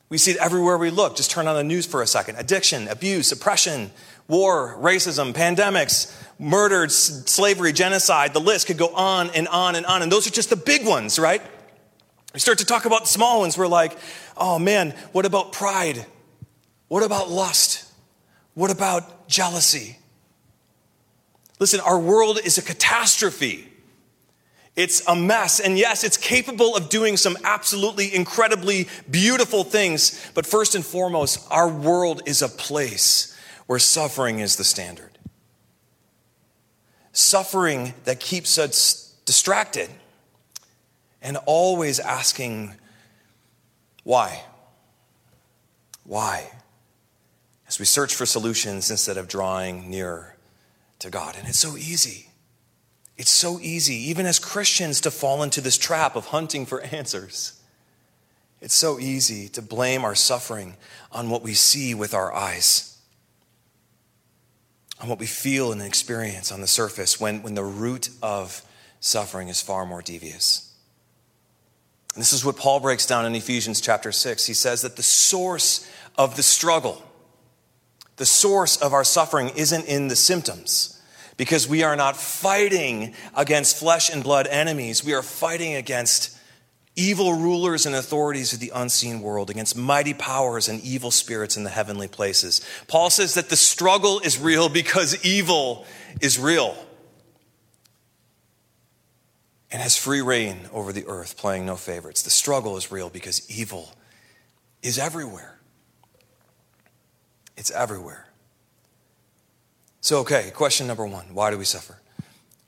We 0.10 0.18
see 0.18 0.32
it 0.32 0.38
everywhere 0.38 0.78
we 0.78 0.90
look. 0.90 1.16
Just 1.16 1.32
turn 1.32 1.48
on 1.48 1.56
the 1.56 1.64
news 1.64 1.86
for 1.86 2.02
a 2.02 2.08
second 2.08 2.36
addiction, 2.36 2.88
abuse, 2.90 3.32
oppression, 3.32 3.92
war, 4.28 4.78
racism, 4.80 5.34
pandemics, 5.34 6.14
murdered, 6.38 6.92
slavery, 6.92 7.72
genocide. 7.72 8.34
The 8.34 8.40
list 8.42 8.68
could 8.68 8.78
go 8.78 8.94
on 8.94 9.30
and 9.32 9.48
on 9.48 9.76
and 9.76 9.86
on. 9.86 10.02
And 10.02 10.12
those 10.12 10.28
are 10.28 10.32
just 10.32 10.50
the 10.50 10.56
big 10.56 10.86
ones, 10.86 11.18
right? 11.18 11.42
We 12.36 12.40
start 12.40 12.58
to 12.58 12.66
talk 12.66 12.84
about 12.84 13.08
small 13.08 13.40
ones. 13.40 13.58
We're 13.58 13.66
like, 13.66 13.98
oh 14.36 14.60
man, 14.60 14.94
what 15.14 15.26
about 15.26 15.54
pride? 15.54 16.06
What 16.90 17.02
about 17.02 17.30
lust? 17.30 17.90
What 18.56 18.72
about 18.72 19.30
jealousy? 19.30 19.98
Listen, 21.60 21.80
our 21.80 21.98
world 21.98 22.42
is 22.44 22.58
a 22.58 22.62
catastrophe. 22.62 23.72
It's 24.76 25.02
a 25.08 25.16
mess. 25.16 25.62
And 25.62 25.78
yes, 25.78 26.04
it's 26.04 26.18
capable 26.18 26.76
of 26.76 26.90
doing 26.90 27.16
some 27.16 27.38
absolutely 27.46 28.14
incredibly 28.14 28.90
beautiful 29.10 29.64
things. 29.64 30.30
But 30.34 30.46
first 30.46 30.76
and 30.76 30.86
foremost, 30.86 31.40
our 31.50 31.70
world 31.70 32.22
is 32.26 32.42
a 32.42 32.50
place 32.50 33.34
where 33.66 33.80
suffering 33.80 34.40
is 34.40 34.58
the 34.58 34.66
standard. 34.66 35.18
Suffering 37.14 37.94
that 38.04 38.20
keeps 38.20 38.58
us 38.58 39.16
distracted 39.24 39.90
and 41.26 41.38
always 41.48 42.00
asking, 42.00 42.76
why? 44.04 44.44
Why? 46.04 46.52
As 47.68 47.80
we 47.80 47.86
search 47.86 48.14
for 48.14 48.28
solutions 48.28 48.92
instead 48.92 49.18
of 49.18 49.28
drawing 49.28 49.90
nearer 49.90 50.36
to 51.00 51.10
God. 51.10 51.36
And 51.36 51.48
it's 51.48 51.58
so 51.58 51.78
easy. 51.78 52.30
It's 53.18 53.32
so 53.32 53.60
easy, 53.60 53.96
even 54.10 54.28
as 54.28 54.38
Christians, 54.38 55.02
to 55.02 55.10
fall 55.10 55.42
into 55.42 55.62
this 55.62 55.80
trap 55.80 56.16
of 56.16 56.28
hunting 56.28 56.68
for 56.68 56.82
answers. 56.82 57.60
It's 58.62 58.76
so 58.76 59.00
easy 59.00 59.48
to 59.50 59.64
blame 59.64 60.06
our 60.06 60.16
suffering 60.16 60.78
on 61.12 61.32
what 61.32 61.42
we 61.42 61.56
see 61.56 61.96
with 61.96 62.14
our 62.14 62.32
eyes, 62.36 63.00
on 65.02 65.10
what 65.10 65.18
we 65.18 65.26
feel 65.26 65.72
and 65.72 65.82
experience 65.82 66.52
on 66.52 66.62
the 66.62 66.68
surface, 66.68 67.20
when, 67.20 67.42
when 67.42 67.56
the 67.56 67.64
root 67.64 68.12
of 68.22 68.62
suffering 69.00 69.48
is 69.48 69.60
far 69.60 69.88
more 69.88 70.04
devious. 70.04 70.75
And 72.16 72.22
this 72.22 72.34
is 72.34 72.46
what 72.46 72.56
Paul 72.56 72.80
breaks 72.80 73.06
down 73.06 73.26
in 73.26 73.36
Ephesians 73.36 73.82
chapter 73.82 74.12
6. 74.12 74.46
He 74.46 74.54
says 74.54 74.82
that 74.82 74.96
the 74.96 75.04
source 75.04 75.90
of 76.18 76.38
the 76.38 76.44
struggle, 76.44 77.04
the 78.16 78.26
source 78.26 78.78
of 78.78 78.94
our 78.94 79.04
suffering 79.04 79.52
isn't 79.56 79.86
in 79.86 80.08
the 80.08 80.16
symptoms 80.16 81.02
because 81.36 81.68
we 81.68 81.84
are 81.84 81.98
not 81.98 82.16
fighting 82.16 83.14
against 83.36 83.78
flesh 83.78 84.10
and 84.10 84.24
blood 84.24 84.48
enemies. 84.48 85.04
We 85.04 85.14
are 85.14 85.22
fighting 85.22 85.76
against 85.76 86.38
evil 86.96 87.34
rulers 87.34 87.86
and 87.86 87.94
authorities 87.94 88.54
of 88.54 88.62
the 88.62 88.72
unseen 88.74 89.22
world, 89.22 89.50
against 89.50 89.76
mighty 89.76 90.14
powers 90.14 90.70
and 90.70 90.82
evil 90.82 91.12
spirits 91.12 91.58
in 91.58 91.66
the 91.66 91.70
heavenly 91.70 92.08
places. 92.08 92.62
Paul 92.88 93.10
says 93.10 93.34
that 93.34 93.50
the 93.50 93.58
struggle 93.58 94.22
is 94.22 94.40
real 94.40 94.70
because 94.70 95.24
evil 95.26 95.86
is 96.22 96.40
real 96.40 96.78
and 99.76 99.82
has 99.82 99.98
free 99.98 100.22
reign 100.22 100.70
over 100.72 100.94
the 100.94 101.06
earth, 101.06 101.36
playing 101.36 101.66
no 101.66 101.76
favorites. 101.76 102.22
The 102.22 102.30
struggle 102.30 102.78
is 102.78 102.94
real 102.94 103.10
because 103.10 103.46
evil 103.52 103.92
is 104.82 104.98
everywhere. 104.98 105.60
It's 107.58 107.72
everywhere. 107.72 108.26
So, 110.00 110.20
okay, 110.20 110.50
question 110.56 110.88
number 110.88 111.06
one 111.06 111.26
why 111.34 111.52
do 111.52 111.58
we 111.58 111.66
suffer? 111.66 112.00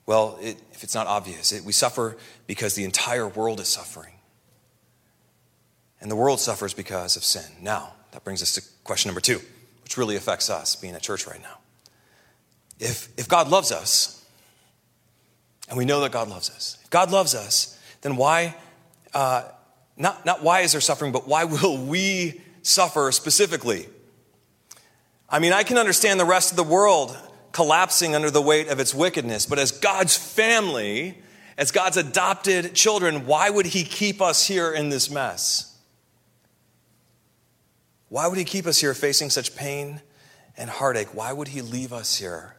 Well, 0.05 0.37
it, 0.41 0.57
if 0.73 0.83
it's 0.83 0.93
not 0.93 1.07
obvious, 1.07 1.53
it, 1.53 1.63
we 1.63 1.71
suffer 1.71 2.17
because 2.45 2.75
the 2.75 2.83
entire 2.83 3.29
world 3.29 3.61
is 3.61 3.69
suffering. 3.69 4.15
And 6.01 6.11
the 6.11 6.15
world 6.17 6.41
suffers 6.41 6.73
because 6.73 7.15
of 7.15 7.23
sin. 7.23 7.49
Now, 7.61 7.93
that 8.11 8.25
brings 8.25 8.41
us 8.41 8.53
to 8.55 8.61
question 8.83 9.07
number 9.07 9.21
two, 9.21 9.39
which 9.85 9.95
really 9.95 10.17
affects 10.17 10.49
us 10.49 10.75
being 10.75 10.93
at 10.93 11.03
church 11.03 11.25
right 11.25 11.41
now. 11.41 11.59
If, 12.81 13.07
if 13.17 13.29
God 13.29 13.47
loves 13.47 13.71
us, 13.71 14.16
and 15.67 15.77
we 15.77 15.85
know 15.85 16.01
that 16.01 16.11
God 16.11 16.29
loves 16.29 16.49
us. 16.49 16.77
If 16.83 16.89
God 16.89 17.11
loves 17.11 17.35
us, 17.35 17.79
then 18.01 18.15
why, 18.15 18.55
uh, 19.13 19.43
not, 19.97 20.25
not 20.25 20.43
why 20.43 20.61
is 20.61 20.71
there 20.71 20.81
suffering, 20.81 21.11
but 21.11 21.27
why 21.27 21.43
will 21.45 21.77
we 21.77 22.41
suffer 22.61 23.11
specifically? 23.11 23.87
I 25.29 25.39
mean, 25.39 25.53
I 25.53 25.63
can 25.63 25.77
understand 25.77 26.19
the 26.19 26.25
rest 26.25 26.51
of 26.51 26.57
the 26.57 26.63
world 26.63 27.17
collapsing 27.51 28.15
under 28.15 28.31
the 28.31 28.41
weight 28.41 28.67
of 28.67 28.79
its 28.79 28.93
wickedness, 28.93 29.45
but 29.45 29.59
as 29.59 29.71
God's 29.71 30.15
family, 30.15 31.17
As 31.57 31.71
God's 31.71 31.97
adopted 31.97 32.75
children, 32.75 33.25
why 33.25 33.49
would 33.49 33.65
He 33.65 33.83
keep 33.83 34.21
us 34.21 34.45
here 34.45 34.71
in 34.71 34.89
this 34.89 35.09
mess? 35.09 35.75
Why 38.09 38.27
would 38.27 38.37
He 38.37 38.45
keep 38.45 38.67
us 38.67 38.77
here 38.77 38.93
facing 38.93 39.31
such 39.31 39.55
pain 39.55 40.01
and 40.55 40.69
heartache? 40.69 41.15
Why 41.15 41.33
would 41.33 41.47
He 41.47 41.61
leave 41.63 41.91
us 41.91 42.17
here 42.17 42.55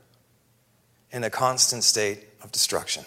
in 1.12 1.22
a 1.22 1.30
constant 1.30 1.84
state 1.84 2.27
of 2.42 2.52
destruction? 2.52 3.04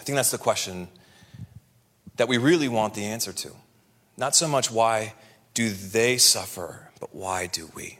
I 0.00 0.04
think 0.04 0.16
that's 0.16 0.30
the 0.30 0.38
question 0.38 0.88
that 2.16 2.28
we 2.28 2.38
really 2.38 2.68
want 2.68 2.94
the 2.94 3.04
answer 3.04 3.32
to. 3.32 3.50
Not 4.16 4.34
so 4.34 4.48
much 4.48 4.70
why 4.70 5.14
do 5.54 5.70
they 5.70 6.18
suffer, 6.18 6.90
but 7.00 7.14
why 7.14 7.46
do 7.46 7.70
we? 7.74 7.98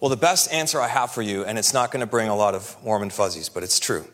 Well, 0.00 0.08
the 0.08 0.16
best 0.16 0.52
answer 0.52 0.80
I 0.80 0.88
have 0.88 1.12
for 1.12 1.22
you, 1.22 1.44
and 1.44 1.58
it's 1.58 1.72
not 1.72 1.92
going 1.92 2.00
to 2.00 2.06
bring 2.06 2.28
a 2.28 2.34
lot 2.34 2.54
of 2.54 2.76
warm 2.82 3.02
and 3.02 3.12
fuzzies, 3.12 3.48
but 3.48 3.62
it's 3.62 3.78
true, 3.78 4.04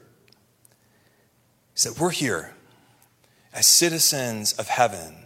is 1.74 1.84
that 1.84 1.98
we're 1.98 2.10
here 2.10 2.54
as 3.54 3.66
citizens 3.66 4.52
of 4.52 4.68
heaven. 4.68 5.16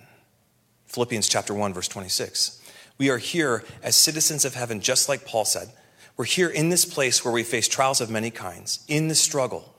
Philippians 0.86 1.28
chapter 1.28 1.52
1, 1.52 1.74
verse 1.74 1.88
26. 1.88 2.62
We 2.96 3.10
are 3.10 3.18
here 3.18 3.64
as 3.82 3.96
citizens 3.96 4.44
of 4.44 4.54
heaven, 4.54 4.80
just 4.80 5.08
like 5.08 5.26
Paul 5.26 5.44
said. 5.44 5.72
We're 6.16 6.24
here 6.24 6.48
in 6.48 6.68
this 6.68 6.84
place 6.84 7.24
where 7.24 7.32
we 7.32 7.42
face 7.42 7.68
trials 7.68 8.00
of 8.00 8.10
many 8.10 8.30
kinds, 8.30 8.84
in 8.88 9.08
the 9.08 9.14
struggle. 9.14 9.74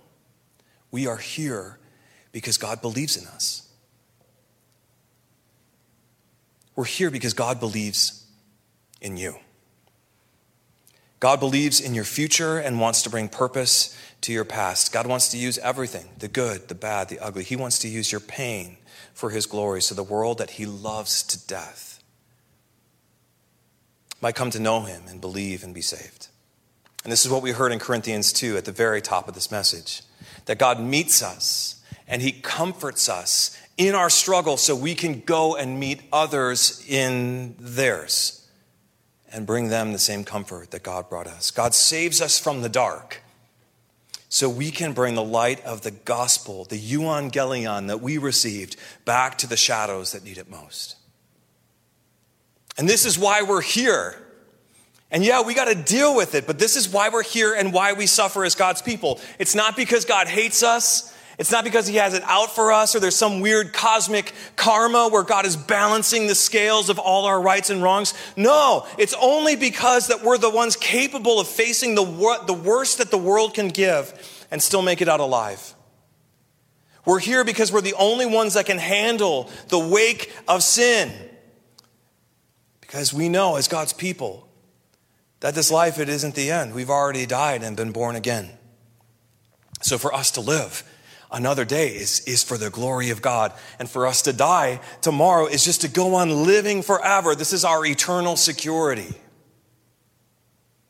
We 0.91 1.07
are 1.07 1.17
here 1.17 1.79
because 2.31 2.57
God 2.57 2.81
believes 2.81 3.17
in 3.17 3.27
us. 3.27 3.69
We're 6.75 6.85
here 6.85 7.11
because 7.11 7.33
God 7.33 7.59
believes 7.59 8.25
in 8.99 9.17
you. 9.17 9.35
God 11.19 11.39
believes 11.39 11.79
in 11.79 11.93
your 11.93 12.03
future 12.03 12.57
and 12.57 12.81
wants 12.81 13.03
to 13.03 13.09
bring 13.09 13.29
purpose 13.29 13.97
to 14.21 14.33
your 14.33 14.43
past. 14.43 14.91
God 14.91 15.07
wants 15.07 15.29
to 15.29 15.37
use 15.37 15.57
everything 15.59 16.09
the 16.17 16.27
good, 16.27 16.67
the 16.67 16.75
bad, 16.75 17.09
the 17.09 17.19
ugly. 17.19 17.43
He 17.43 17.55
wants 17.55 17.79
to 17.79 17.87
use 17.87 18.11
your 18.11 18.19
pain 18.19 18.77
for 19.13 19.29
His 19.29 19.45
glory 19.45 19.81
so 19.81 19.95
the 19.95 20.03
world 20.03 20.39
that 20.39 20.51
He 20.51 20.65
loves 20.65 21.23
to 21.23 21.47
death 21.47 21.92
might 24.23 24.35
come 24.35 24.49
to 24.49 24.59
know 24.59 24.79
Him 24.83 25.03
and 25.09 25.19
believe 25.19 25.65
and 25.65 25.73
be 25.73 25.81
saved. 25.81 26.29
And 27.03 27.11
this 27.11 27.25
is 27.25 27.31
what 27.31 27.41
we 27.41 27.51
heard 27.51 27.73
in 27.73 27.79
Corinthians 27.79 28.31
2 28.31 28.55
at 28.55 28.63
the 28.63 28.71
very 28.71 29.01
top 29.01 29.27
of 29.27 29.35
this 29.35 29.51
message 29.51 30.01
that 30.45 30.57
God 30.57 30.79
meets 30.79 31.21
us 31.21 31.81
and 32.07 32.21
He 32.21 32.31
comforts 32.31 33.09
us 33.09 33.59
in 33.77 33.95
our 33.95 34.09
struggle 34.09 34.55
so 34.55 34.77
we 34.77 34.95
can 34.95 35.19
go 35.19 35.57
and 35.57 35.77
meet 35.77 36.03
others 36.13 36.81
in 36.87 37.55
theirs 37.59 38.47
and 39.29 39.45
bring 39.45 39.67
them 39.67 39.91
the 39.91 39.99
same 39.99 40.23
comfort 40.23 40.71
that 40.71 40.83
God 40.83 41.09
brought 41.09 41.27
us. 41.27 41.51
God 41.51 41.73
saves 41.73 42.21
us 42.21 42.39
from 42.39 42.61
the 42.61 42.69
dark 42.69 43.21
so 44.29 44.47
we 44.47 44.71
can 44.71 44.93
bring 44.93 45.15
the 45.15 45.23
light 45.23 45.61
of 45.65 45.81
the 45.81 45.91
gospel, 45.91 46.63
the 46.63 46.79
euangelion 46.79 47.87
that 47.87 47.99
we 47.99 48.17
received, 48.17 48.77
back 49.03 49.37
to 49.39 49.47
the 49.47 49.57
shadows 49.57 50.13
that 50.13 50.23
need 50.23 50.37
it 50.37 50.49
most. 50.49 50.95
And 52.77 52.89
this 52.89 53.05
is 53.05 53.17
why 53.17 53.43
we're 53.43 53.61
here. 53.61 54.17
And 55.11 55.23
yeah, 55.23 55.43
we 55.43 55.53
got 55.53 55.65
to 55.65 55.75
deal 55.75 56.15
with 56.15 56.33
it, 56.33 56.47
but 56.47 56.57
this 56.57 56.75
is 56.75 56.89
why 56.89 57.09
we're 57.09 57.23
here 57.23 57.53
and 57.53 57.71
why 57.71 57.93
we 57.93 58.07
suffer 58.07 58.43
as 58.43 58.55
God's 58.55 58.81
people. 58.81 59.19
It's 59.37 59.53
not 59.53 59.75
because 59.75 60.05
God 60.05 60.27
hates 60.27 60.63
us. 60.63 61.15
It's 61.37 61.51
not 61.51 61.63
because 61.63 61.87
he 61.87 61.95
has 61.95 62.13
it 62.13 62.23
out 62.25 62.53
for 62.53 62.71
us 62.71 62.95
or 62.95 62.99
there's 62.99 63.15
some 63.15 63.39
weird 63.39 63.73
cosmic 63.73 64.33
karma 64.55 65.09
where 65.09 65.23
God 65.23 65.45
is 65.45 65.55
balancing 65.55 66.27
the 66.27 66.35
scales 66.35 66.89
of 66.89 66.99
all 66.99 67.25
our 67.25 67.41
rights 67.41 67.69
and 67.69 67.81
wrongs. 67.81 68.13
No, 68.35 68.85
it's 68.97 69.15
only 69.19 69.55
because 69.55 70.07
that 70.07 70.23
we're 70.23 70.37
the 70.37 70.49
ones 70.49 70.75
capable 70.75 71.39
of 71.39 71.47
facing 71.47 71.95
the, 71.95 72.03
wor- 72.03 72.43
the 72.45 72.53
worst 72.53 72.99
that 72.99 73.09
the 73.09 73.17
world 73.17 73.55
can 73.55 73.69
give 73.69 74.45
and 74.51 74.61
still 74.61 74.83
make 74.83 75.01
it 75.01 75.09
out 75.09 75.19
alive. 75.19 75.73
We're 77.05 77.19
here 77.19 77.43
because 77.43 77.71
we're 77.71 77.81
the 77.81 77.95
only 77.95 78.25
ones 78.25 78.53
that 78.53 78.65
can 78.67 78.77
handle 78.77 79.49
the 79.69 79.79
wake 79.79 80.31
of 80.47 80.63
sin. 80.63 81.11
Because 82.93 83.11
we 83.11 83.27
know 83.27 83.55
as 83.55 83.67
God's 83.67 83.91
people 83.91 84.47
that 85.39 85.55
this 85.55 85.71
life 85.71 85.97
it 85.97 86.09
isn't 86.09 86.35
the 86.35 86.51
end. 86.51 86.75
We've 86.75 86.91
already 86.91 87.25
died 87.25 87.63
and 87.63 87.75
been 87.75 87.91
born 87.91 88.15
again. 88.15 88.51
So 89.81 89.97
for 89.97 90.13
us 90.13 90.29
to 90.29 90.41
live, 90.41 90.83
another 91.31 91.65
day 91.65 91.87
is, 91.87 92.19
is 92.27 92.43
for 92.43 92.55
the 92.55 92.69
glory 92.69 93.09
of 93.09 93.19
God. 93.19 93.51
And 93.79 93.89
for 93.89 94.05
us 94.05 94.21
to 94.21 94.31
die 94.31 94.79
tomorrow 95.01 95.47
is 95.47 95.65
just 95.65 95.81
to 95.81 95.87
go 95.87 96.13
on 96.13 96.45
living 96.45 96.83
forever. 96.83 97.33
This 97.33 97.51
is 97.51 97.65
our 97.65 97.83
eternal 97.83 98.35
security. 98.35 99.15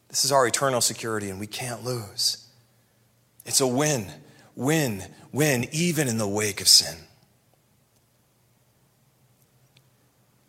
This 0.09 0.25
is 0.25 0.33
our 0.33 0.45
eternal 0.45 0.81
security, 0.81 1.29
and 1.29 1.39
we 1.39 1.47
can't 1.47 1.85
lose. 1.85 2.45
It's 3.45 3.61
a 3.61 3.67
win, 3.67 4.11
win, 4.57 5.03
win, 5.31 5.69
even 5.71 6.09
in 6.09 6.17
the 6.17 6.27
wake 6.27 6.59
of 6.59 6.67
sin. 6.67 6.97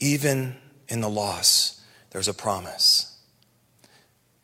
Even 0.00 0.56
in 0.88 1.00
the 1.00 1.08
loss, 1.08 1.80
there's 2.10 2.28
a 2.28 2.34
promise. 2.34 3.18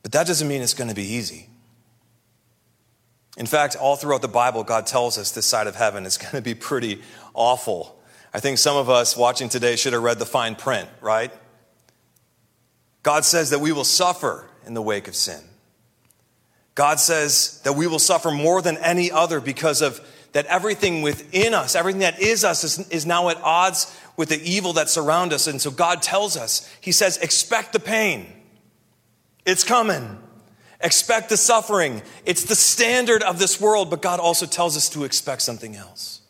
But 0.02 0.12
that 0.12 0.26
doesn't 0.26 0.48
mean 0.48 0.62
it's 0.62 0.74
going 0.74 0.88
to 0.88 0.94
be 0.94 1.04
easy. 1.04 1.48
In 3.36 3.46
fact, 3.46 3.76
all 3.76 3.96
throughout 3.96 4.22
the 4.22 4.28
Bible, 4.28 4.64
God 4.64 4.86
tells 4.86 5.16
us 5.18 5.30
this 5.30 5.46
side 5.46 5.66
of 5.66 5.76
heaven 5.76 6.04
is 6.04 6.16
going 6.18 6.32
to 6.32 6.42
be 6.42 6.54
pretty 6.54 7.02
awful. 7.34 8.00
I 8.32 8.40
think 8.40 8.58
some 8.58 8.76
of 8.76 8.88
us 8.88 9.16
watching 9.16 9.48
today 9.48 9.76
should 9.76 9.92
have 9.92 10.02
read 10.02 10.18
the 10.18 10.26
fine 10.26 10.54
print, 10.54 10.88
right? 11.00 11.32
God 13.02 13.24
says 13.24 13.50
that 13.50 13.60
we 13.60 13.72
will 13.72 13.84
suffer 13.84 14.48
in 14.66 14.74
the 14.74 14.82
wake 14.82 15.08
of 15.08 15.16
sin. 15.16 15.40
God 16.74 17.00
says 17.00 17.60
that 17.64 17.74
we 17.74 17.86
will 17.86 17.98
suffer 17.98 18.30
more 18.30 18.62
than 18.62 18.76
any 18.78 19.10
other 19.10 19.40
because 19.40 19.82
of 19.82 20.00
that 20.32 20.46
everything 20.46 21.02
within 21.02 21.54
us, 21.54 21.74
everything 21.74 22.00
that 22.00 22.20
is 22.20 22.44
us, 22.44 22.62
is, 22.64 22.88
is 22.88 23.06
now 23.06 23.28
at 23.28 23.36
odds 23.42 23.96
with 24.16 24.28
the 24.28 24.40
evil 24.42 24.74
that 24.74 24.88
surround 24.88 25.32
us. 25.32 25.46
And 25.46 25.60
so 25.60 25.70
God 25.70 26.02
tells 26.02 26.36
us, 26.36 26.72
He 26.80 26.92
says, 26.92 27.16
expect 27.18 27.72
the 27.72 27.80
pain. 27.80 28.26
It's 29.44 29.64
coming. 29.64 30.18
Expect 30.80 31.28
the 31.28 31.36
suffering. 31.36 32.02
It's 32.24 32.44
the 32.44 32.54
standard 32.54 33.22
of 33.22 33.38
this 33.38 33.60
world, 33.60 33.90
but 33.90 34.02
God 34.02 34.20
also 34.20 34.46
tells 34.46 34.76
us 34.76 34.88
to 34.90 35.04
expect 35.04 35.42
something 35.42 35.76
else. 35.76 36.20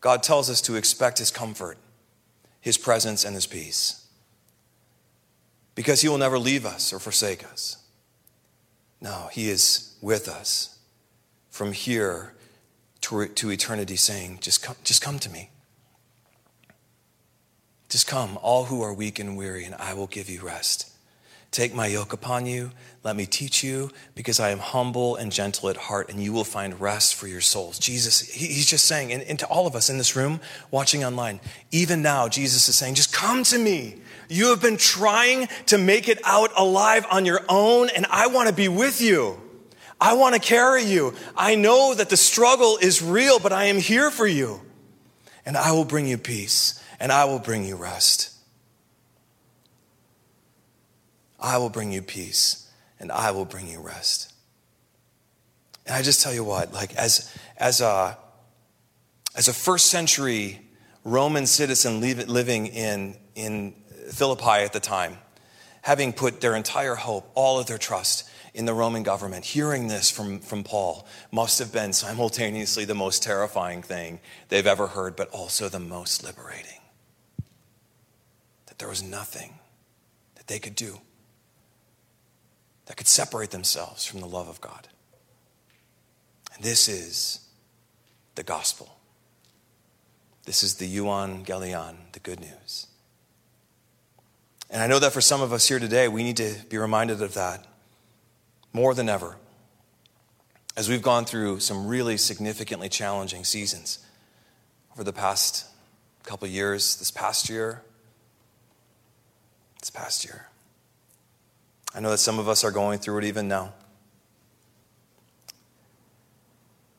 God 0.00 0.22
tells 0.22 0.48
us 0.48 0.60
to 0.62 0.76
expect 0.76 1.18
His 1.18 1.30
comfort, 1.30 1.78
His 2.60 2.78
presence, 2.78 3.24
and 3.24 3.34
His 3.34 3.46
peace. 3.46 4.06
Because 5.74 6.00
He 6.00 6.08
will 6.08 6.18
never 6.18 6.38
leave 6.38 6.64
us 6.64 6.92
or 6.92 6.98
forsake 6.98 7.44
us. 7.44 7.78
No, 9.00 9.28
He 9.30 9.50
is 9.50 9.96
with 10.00 10.26
us 10.28 10.78
from 11.50 11.72
here 11.72 12.32
to, 13.06 13.26
to 13.26 13.50
eternity, 13.50 13.96
saying, 13.96 14.38
just 14.40 14.62
come, 14.62 14.76
just 14.82 15.00
come 15.00 15.18
to 15.20 15.30
me. 15.30 15.50
Just 17.88 18.08
come, 18.08 18.36
all 18.42 18.64
who 18.64 18.82
are 18.82 18.92
weak 18.92 19.20
and 19.20 19.36
weary, 19.36 19.64
and 19.64 19.74
I 19.76 19.94
will 19.94 20.08
give 20.08 20.28
you 20.28 20.40
rest. 20.42 20.92
Take 21.52 21.72
my 21.72 21.86
yoke 21.86 22.12
upon 22.12 22.46
you. 22.46 22.72
Let 23.04 23.14
me 23.14 23.24
teach 23.24 23.62
you, 23.62 23.92
because 24.16 24.40
I 24.40 24.50
am 24.50 24.58
humble 24.58 25.14
and 25.14 25.30
gentle 25.30 25.68
at 25.68 25.76
heart, 25.76 26.10
and 26.10 26.20
you 26.20 26.32
will 26.32 26.44
find 26.44 26.80
rest 26.80 27.14
for 27.14 27.28
your 27.28 27.40
souls. 27.40 27.78
Jesus, 27.78 28.20
he's 28.20 28.66
just 28.66 28.86
saying, 28.86 29.12
and, 29.12 29.22
and 29.22 29.38
to 29.38 29.46
all 29.46 29.68
of 29.68 29.76
us 29.76 29.88
in 29.88 29.98
this 29.98 30.16
room, 30.16 30.40
watching 30.72 31.04
online, 31.04 31.38
even 31.70 32.02
now, 32.02 32.28
Jesus 32.28 32.68
is 32.68 32.76
saying, 32.76 32.96
just 32.96 33.12
come 33.12 33.44
to 33.44 33.58
me. 33.58 34.00
You 34.28 34.46
have 34.50 34.60
been 34.60 34.76
trying 34.76 35.46
to 35.66 35.78
make 35.78 36.08
it 36.08 36.18
out 36.24 36.50
alive 36.56 37.06
on 37.08 37.24
your 37.24 37.42
own, 37.48 37.88
and 37.94 38.04
I 38.10 38.26
want 38.26 38.48
to 38.48 38.54
be 38.54 38.66
with 38.66 39.00
you. 39.00 39.40
I 40.00 40.14
want 40.14 40.34
to 40.34 40.40
carry 40.40 40.84
you. 40.84 41.14
I 41.36 41.54
know 41.54 41.94
that 41.94 42.10
the 42.10 42.16
struggle 42.16 42.78
is 42.80 43.02
real, 43.02 43.38
but 43.38 43.52
I 43.52 43.64
am 43.64 43.78
here 43.78 44.10
for 44.10 44.26
you. 44.26 44.60
And 45.44 45.56
I 45.56 45.72
will 45.72 45.84
bring 45.84 46.06
you 46.06 46.18
peace, 46.18 46.82
and 46.98 47.12
I 47.12 47.24
will 47.24 47.38
bring 47.38 47.64
you 47.64 47.76
rest. 47.76 48.36
I 51.40 51.58
will 51.58 51.68
bring 51.68 51.92
you 51.92 52.02
peace 52.02 52.70
and 52.98 53.12
I 53.12 53.30
will 53.30 53.44
bring 53.44 53.68
you 53.68 53.80
rest. 53.80 54.32
And 55.86 55.94
I 55.94 56.02
just 56.02 56.22
tell 56.22 56.34
you 56.34 56.44
what, 56.44 56.72
like 56.72 56.94
as, 56.96 57.32
as, 57.56 57.80
a, 57.80 58.18
as 59.34 59.48
a 59.48 59.52
first 59.52 59.86
century 59.86 60.60
Roman 61.04 61.46
citizen 61.46 62.00
living 62.00 62.66
in, 62.66 63.16
in 63.34 63.74
Philippi 64.10 64.64
at 64.64 64.72
the 64.72 64.80
time, 64.80 65.18
having 65.82 66.12
put 66.12 66.40
their 66.40 66.56
entire 66.56 66.96
hope, 66.96 67.30
all 67.34 67.60
of 67.60 67.66
their 67.66 67.78
trust 67.78 68.28
in 68.56 68.64
the 68.64 68.72
Roman 68.72 69.02
government, 69.02 69.44
hearing 69.44 69.86
this 69.86 70.10
from, 70.10 70.40
from 70.40 70.64
Paul 70.64 71.06
must 71.30 71.58
have 71.58 71.74
been 71.74 71.92
simultaneously 71.92 72.86
the 72.86 72.94
most 72.94 73.22
terrifying 73.22 73.82
thing 73.82 74.18
they've 74.48 74.66
ever 74.66 74.86
heard, 74.86 75.14
but 75.14 75.28
also 75.28 75.68
the 75.68 75.78
most 75.78 76.24
liberating. 76.24 76.80
That 78.64 78.78
there 78.78 78.88
was 78.88 79.02
nothing 79.02 79.58
that 80.36 80.46
they 80.46 80.58
could 80.58 80.74
do 80.74 81.00
that 82.86 82.96
could 82.96 83.06
separate 83.06 83.50
themselves 83.50 84.06
from 84.06 84.20
the 84.20 84.26
love 84.26 84.48
of 84.48 84.62
God. 84.62 84.88
And 86.54 86.64
this 86.64 86.88
is 86.88 87.46
the 88.36 88.42
gospel. 88.42 88.96
This 90.46 90.62
is 90.62 90.76
the 90.76 90.86
Yuan 90.86 91.44
euangelion, 91.44 91.96
the 92.12 92.20
good 92.20 92.40
news. 92.40 92.86
And 94.70 94.82
I 94.82 94.86
know 94.86 94.98
that 94.98 95.12
for 95.12 95.20
some 95.20 95.42
of 95.42 95.52
us 95.52 95.68
here 95.68 95.78
today, 95.78 96.08
we 96.08 96.22
need 96.22 96.38
to 96.38 96.54
be 96.70 96.78
reminded 96.78 97.20
of 97.20 97.34
that 97.34 97.66
more 98.76 98.92
than 98.92 99.08
ever. 99.08 99.38
as 100.76 100.90
we've 100.90 101.00
gone 101.00 101.24
through 101.24 101.58
some 101.58 101.86
really 101.86 102.18
significantly 102.18 102.90
challenging 102.90 103.42
seasons 103.42 104.00
over 104.92 105.02
the 105.02 105.14
past 105.14 105.64
couple 106.24 106.46
years, 106.46 106.96
this 106.96 107.10
past 107.10 107.48
year, 107.48 107.80
this 109.80 109.88
past 109.88 110.26
year. 110.26 110.48
I 111.94 112.00
know 112.00 112.10
that 112.10 112.18
some 112.18 112.38
of 112.38 112.46
us 112.46 112.64
are 112.64 112.70
going 112.70 112.98
through 112.98 113.16
it 113.16 113.24
even 113.24 113.48
now. 113.48 113.72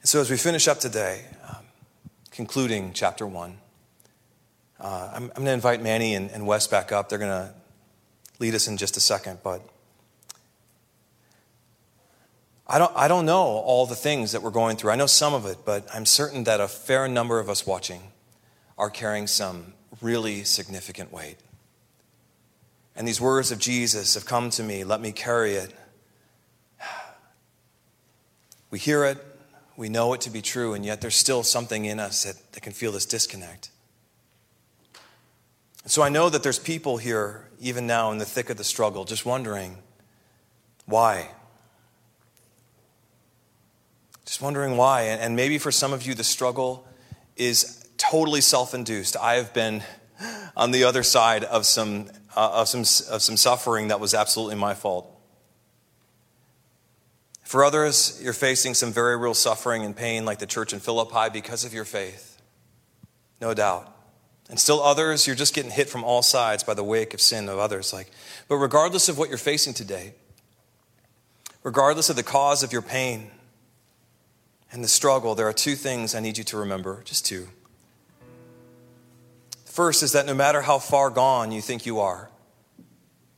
And 0.01 0.09
so, 0.09 0.19
as 0.19 0.31
we 0.31 0.37
finish 0.37 0.67
up 0.67 0.79
today, 0.79 1.25
um, 1.47 1.63
concluding 2.31 2.93
chapter 2.93 3.27
one, 3.27 3.59
uh, 4.79 5.11
I'm, 5.13 5.23
I'm 5.25 5.29
going 5.29 5.45
to 5.45 5.53
invite 5.53 5.83
Manny 5.83 6.15
and, 6.15 6.31
and 6.31 6.47
Wes 6.47 6.65
back 6.65 6.91
up. 6.91 7.09
They're 7.09 7.19
going 7.19 7.29
to 7.29 7.53
lead 8.39 8.55
us 8.55 8.67
in 8.67 8.77
just 8.77 8.97
a 8.97 8.99
second, 8.99 9.41
but 9.43 9.61
I 12.69 12.79
don't, 12.79 12.91
I 12.95 13.07
don't 13.07 13.25
know 13.25 13.43
all 13.43 13.85
the 13.85 13.95
things 13.95 14.33
that 14.33 14.41
we're 14.41 14.51
going 14.51 14.75
through. 14.75 14.91
I 14.91 14.95
know 14.95 15.05
some 15.05 15.33
of 15.33 15.45
it, 15.45 15.59
but 15.63 15.87
I'm 15.93 16.05
certain 16.05 16.43
that 16.43 16.59
a 16.59 16.67
fair 16.67 17.07
number 17.07 17.39
of 17.39 17.49
us 17.49 17.65
watching 17.65 18.01
are 18.77 18.89
carrying 18.89 19.25
some 19.25 19.73
really 20.01 20.43
significant 20.43 21.13
weight. 21.13 21.37
And 22.95 23.07
these 23.07 23.21
words 23.21 23.51
of 23.51 23.59
Jesus 23.59 24.15
have 24.15 24.25
come 24.25 24.49
to 24.51 24.63
me, 24.63 24.83
let 24.83 24.99
me 24.99 25.11
carry 25.11 25.53
it. 25.53 25.73
We 28.69 28.79
hear 28.79 29.05
it, 29.05 29.17
we 29.77 29.87
know 29.87 30.13
it 30.13 30.19
to 30.21 30.29
be 30.29 30.41
true, 30.41 30.73
and 30.73 30.85
yet 30.85 30.99
there's 30.99 31.15
still 31.15 31.41
something 31.41 31.85
in 31.85 32.01
us 32.01 32.23
that, 32.25 32.35
that 32.51 32.59
can 32.59 32.73
feel 32.73 32.91
this 32.91 33.05
disconnect. 33.05 33.69
And 35.83 35.91
so 35.91 36.01
I 36.01 36.09
know 36.09 36.29
that 36.29 36.43
there's 36.43 36.59
people 36.59 36.97
here, 36.97 37.47
even 37.61 37.87
now 37.87 38.11
in 38.11 38.17
the 38.17 38.25
thick 38.25 38.49
of 38.49 38.57
the 38.57 38.65
struggle, 38.65 39.05
just 39.05 39.25
wondering 39.25 39.77
why. 40.85 41.29
Just 44.27 44.41
wondering 44.41 44.75
why. 44.75 45.03
And 45.03 45.37
maybe 45.37 45.57
for 45.57 45.71
some 45.71 45.93
of 45.93 46.05
you, 46.05 46.13
the 46.13 46.23
struggle 46.23 46.85
is 47.37 47.89
totally 47.97 48.41
self 48.41 48.73
induced. 48.73 49.15
I 49.15 49.35
have 49.35 49.53
been 49.53 49.83
on 50.57 50.71
the 50.71 50.83
other 50.83 51.01
side 51.01 51.45
of 51.45 51.65
some 51.65 52.09
uh, 52.35 52.51
of, 52.61 52.67
some, 52.67 52.81
of 52.81 53.21
some 53.21 53.37
suffering 53.37 53.87
that 53.87 54.01
was 54.01 54.13
absolutely 54.13 54.55
my 54.55 54.73
fault. 54.73 55.09
For 57.43 57.63
others, 57.63 58.19
you're 58.21 58.33
facing 58.33 58.73
some 58.73 58.91
very 58.91 59.15
real 59.15 59.33
suffering 59.33 59.85
and 59.85 59.95
pain, 59.95 60.25
like 60.25 60.39
the 60.39 60.45
church 60.45 60.73
in 60.73 60.81
Philippi, 60.81 61.29
because 61.31 61.63
of 61.63 61.73
your 61.73 61.85
faith. 61.85 62.39
No 63.39 63.53
doubt. 63.53 63.91
And 64.49 64.59
still 64.59 64.81
others, 64.83 65.25
you're 65.25 65.37
just 65.37 65.55
getting 65.55 65.71
hit 65.71 65.87
from 65.87 66.03
all 66.03 66.21
sides 66.21 66.63
by 66.63 66.73
the 66.73 66.83
wake 66.83 67.13
of 67.13 67.21
sin 67.21 67.47
of 67.47 67.59
others. 67.59 67.93
Like, 67.93 68.11
but 68.49 68.57
regardless 68.57 69.07
of 69.07 69.17
what 69.17 69.29
you're 69.29 69.37
facing 69.37 69.73
today, 69.73 70.13
regardless 71.63 72.09
of 72.09 72.17
the 72.17 72.23
cause 72.23 72.61
of 72.61 72.73
your 72.73 72.81
pain 72.81 73.31
and 74.71 74.83
the 74.83 74.87
struggle, 74.87 75.35
there 75.35 75.47
are 75.47 75.53
two 75.53 75.75
things 75.75 76.13
I 76.13 76.19
need 76.19 76.37
you 76.37 76.43
to 76.45 76.57
remember, 76.57 77.01
just 77.05 77.25
two. 77.25 77.47
First 79.65 80.03
is 80.03 80.11
that 80.13 80.25
no 80.25 80.33
matter 80.33 80.61
how 80.61 80.79
far 80.79 81.09
gone 81.09 81.51
you 81.51 81.61
think 81.61 81.85
you 81.85 81.99
are, 81.99 82.29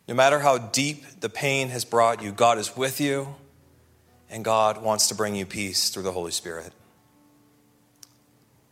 no 0.07 0.15
matter 0.15 0.39
how 0.39 0.57
deep 0.57 1.03
the 1.19 1.29
pain 1.29 1.69
has 1.69 1.85
brought 1.85 2.23
you, 2.23 2.31
God 2.31 2.57
is 2.57 2.75
with 2.75 2.99
you 2.99 3.35
and 4.29 4.43
God 4.43 4.81
wants 4.81 5.07
to 5.09 5.15
bring 5.15 5.35
you 5.35 5.45
peace 5.45 5.89
through 5.89 6.03
the 6.03 6.11
Holy 6.11 6.31
Spirit. 6.31 6.71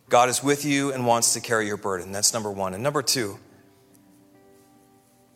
God 0.10 0.30
is 0.30 0.42
with 0.42 0.64
you 0.64 0.94
and 0.94 1.06
wants 1.06 1.34
to 1.34 1.42
carry 1.42 1.68
your 1.68 1.78
burden. 1.78 2.12
That's 2.12 2.34
number 2.34 2.50
one. 2.50 2.74
And 2.74 2.82
number 2.82 3.02
two, 3.02 3.38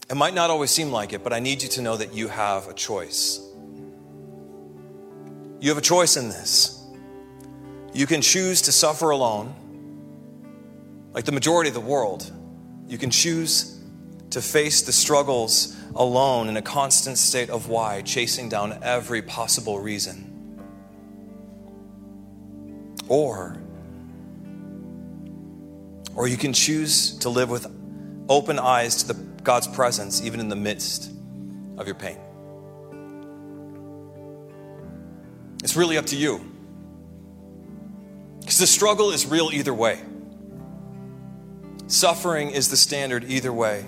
it 0.09 0.15
might 0.15 0.33
not 0.33 0.49
always 0.49 0.71
seem 0.71 0.91
like 0.91 1.13
it, 1.13 1.23
but 1.23 1.33
I 1.33 1.39
need 1.39 1.61
you 1.61 1.69
to 1.69 1.81
know 1.81 1.97
that 1.97 2.13
you 2.13 2.29
have 2.29 2.67
a 2.67 2.73
choice. 2.73 3.39
You 5.59 5.69
have 5.69 5.77
a 5.77 5.81
choice 5.81 6.17
in 6.17 6.29
this. 6.29 6.80
You 7.93 8.07
can 8.07 8.21
choose 8.21 8.63
to 8.63 8.71
suffer 8.71 9.09
alone 9.09 9.55
like 11.13 11.25
the 11.25 11.31
majority 11.31 11.67
of 11.67 11.73
the 11.73 11.81
world, 11.81 12.31
you 12.87 12.97
can 12.97 13.09
choose 13.09 13.77
to 14.29 14.41
face 14.41 14.83
the 14.83 14.93
struggles 14.93 15.75
alone 15.93 16.47
in 16.47 16.55
a 16.55 16.61
constant 16.61 17.17
state 17.17 17.49
of 17.49 17.67
why, 17.67 18.01
chasing 18.01 18.47
down 18.47 18.79
every 18.81 19.21
possible 19.21 19.79
reason. 19.79 20.27
Or, 23.09 23.57
or 26.15 26.29
you 26.29 26.37
can 26.37 26.53
choose 26.53 27.17
to 27.19 27.29
live 27.29 27.49
with 27.49 27.67
open 28.29 28.57
eyes 28.57 29.03
to 29.03 29.13
the, 29.13 29.13
God's 29.43 29.67
presence, 29.67 30.21
even 30.23 30.39
in 30.39 30.47
the 30.47 30.55
midst 30.55 31.11
of 31.77 31.87
your 31.87 31.95
pain. 31.95 32.17
It's 35.61 35.75
really 35.75 35.97
up 35.97 36.05
to 36.07 36.15
you. 36.15 36.50
Because 38.41 38.57
the 38.57 38.67
struggle 38.67 39.11
is 39.11 39.25
real 39.25 39.49
either 39.53 39.73
way. 39.73 39.99
Suffering 41.87 42.51
is 42.51 42.69
the 42.69 42.77
standard 42.77 43.23
either 43.25 43.51
way. 43.51 43.85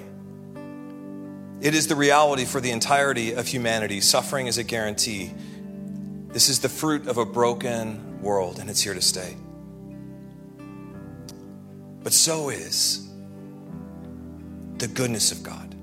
It 1.62 1.74
is 1.74 1.88
the 1.88 1.96
reality 1.96 2.46
for 2.46 2.60
the 2.60 2.72
entirety 2.72 3.34
of 3.34 3.48
humanity. 3.48 4.02
Suffering 4.02 4.48
is 4.48 4.58
a 4.58 4.64
guarantee. 4.64 5.32
This 6.28 6.50
is 6.50 6.60
the 6.60 6.70
fruit 6.70 7.08
of 7.08 7.18
a 7.18 7.26
broken 7.26 8.22
world, 8.22 8.60
and 8.60 8.70
it's 8.70 8.82
here 8.82 8.94
to 8.94 9.02
stay. 9.02 9.36
But 12.04 12.12
so 12.12 12.50
is 12.50 13.10
the 14.78 14.88
goodness 14.88 15.32
of 15.32 15.44
God 15.44 15.74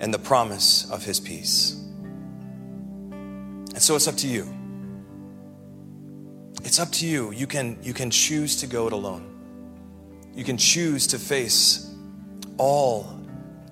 and 0.00 0.12
the 0.12 0.18
promise 0.18 0.90
of 0.90 1.04
His 1.04 1.20
peace. 1.20 1.78
And 3.12 3.80
so 3.80 3.94
it's 3.94 4.08
up 4.08 4.16
to 4.16 4.26
you. 4.26 4.52
It's 6.64 6.78
up 6.78 6.90
to 6.92 7.06
you. 7.06 7.32
You 7.32 7.46
can, 7.46 7.78
you 7.82 7.92
can 7.92 8.10
choose 8.10 8.56
to 8.56 8.66
go 8.66 8.86
it 8.86 8.92
alone. 8.92 9.28
You 10.34 10.44
can 10.44 10.56
choose 10.56 11.08
to 11.08 11.18
face 11.18 11.92
all 12.56 13.18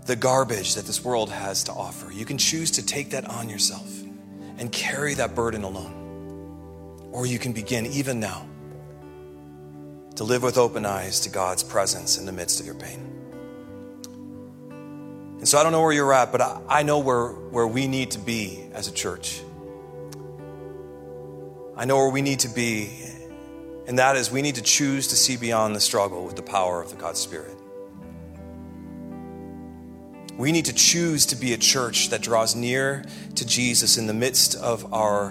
the 0.07 0.17
garbage 0.17 0.75
that 0.75 0.87
this 0.87 1.05
world 1.05 1.31
has 1.31 1.65
to 1.65 1.73
offer. 1.73 2.11
You 2.13 2.25
can 2.25 2.37
choose 2.37 2.73
to 2.73 2.85
take 2.85 3.11
that 3.11 3.25
on 3.27 3.49
yourself 3.49 3.89
and 4.59 4.71
carry 4.73 5.15
that 5.15 5.35
burden 5.35 5.63
alone. 5.63 7.09
Or 7.13 7.27
you 7.27 7.39
can 7.39 7.53
begin, 7.53 7.87
even 7.87 8.21
now, 8.21 8.47
to 10.17 10.25
live 10.25 10.43
with 10.43 10.59
open 10.59 10.85
eyes 10.85 11.21
to 11.21 11.31
God's 11.31 11.63
presence 11.63 12.19
in 12.19 12.27
the 12.27 12.33
midst 12.33 12.61
of 12.61 12.67
your 12.67 12.75
pain. 12.75 13.07
And 15.39 15.49
so 15.49 15.59
I 15.59 15.63
don't 15.63 15.73
know 15.73 15.81
where 15.81 15.93
you're 15.93 16.13
at, 16.13 16.33
but 16.33 16.43
I, 16.43 16.61
I 16.69 16.83
know 16.83 16.99
where, 16.99 17.29
where 17.29 17.67
we 17.67 17.87
need 17.87 18.11
to 18.11 18.19
be 18.19 18.69
as 18.75 18.89
a 18.89 18.93
church. 18.93 19.41
I 21.81 21.87
know 21.87 21.97
where 21.97 22.11
we 22.11 22.23
need 22.23 22.41
to 22.41 22.49
be 22.49 23.11
and 23.91 23.99
that 23.99 24.15
is, 24.15 24.31
we 24.31 24.41
need 24.41 24.55
to 24.55 24.63
choose 24.63 25.09
to 25.09 25.17
see 25.17 25.37
beyond 25.37 25.75
the 25.75 25.81
struggle 25.81 26.25
with 26.25 26.37
the 26.37 26.43
power 26.43 26.81
of 26.81 26.91
the 26.91 26.97
God 26.97 27.17
Spirit. 27.17 27.57
We 30.37 30.53
need 30.53 30.67
to 30.67 30.73
choose 30.73 31.27
to 31.27 31.35
be 31.35 31.55
a 31.55 31.59
church 31.59 32.11
that 32.11 32.23
draws 32.23 32.55
near 32.55 33.05
to 33.35 33.45
Jesus 33.45 33.99
in 33.99 34.07
the 34.07 34.15
midst 34.15 34.55
of 34.55 34.95
our 34.95 35.31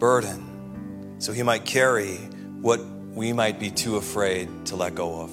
burden 0.00 1.14
so 1.18 1.32
he 1.32 1.44
might 1.44 1.64
carry 1.64 2.16
what 2.60 2.80
we 3.12 3.32
might 3.32 3.60
be 3.60 3.70
too 3.70 3.96
afraid 3.96 4.66
to 4.66 4.74
let 4.74 4.96
go 4.96 5.20
of. 5.20 5.30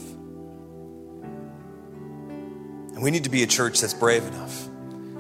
And 2.94 3.02
we 3.02 3.10
need 3.10 3.24
to 3.24 3.32
be 3.32 3.42
a 3.42 3.48
church 3.48 3.82
that's 3.82 3.96
brave 3.96 4.24
enough, 4.24 4.68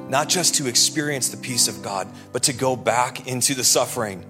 not 0.09 0.29
just 0.29 0.53
to 0.57 0.67
experience 0.67 1.29
the 1.29 1.37
peace 1.37 1.67
of 1.67 1.81
God, 1.81 2.07
but 2.31 2.43
to 2.43 2.53
go 2.53 2.75
back 2.75 3.25
into 3.25 3.55
the 3.55 3.63
suffering, 3.63 4.23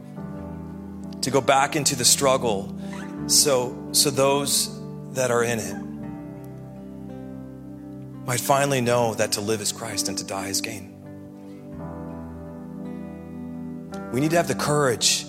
to 1.22 1.32
go 1.32 1.42
back 1.42 1.76
into 1.76 1.96
the 1.96 2.06
struggle, 2.06 2.76
so, 3.28 3.90
so 3.92 4.10
those 4.10 4.80
that 5.14 5.32
are 5.32 5.44
in 5.44 5.60
it 5.60 5.76
might 8.26 8.40
finally 8.40 8.82
know 8.82 9.14
that 9.16 9.34
to 9.34 9.42
live 9.42 9.62
is 9.62 9.72
Christ 9.72 10.08
and 10.08 10.18
to 10.18 10.24
die 10.24 10.48
is 10.48 10.62
gain. 10.62 10.98
We 14.12 14.20
need 14.20 14.32
to 14.32 14.38
have 14.38 14.48
the 14.48 14.56
courage 14.56 15.26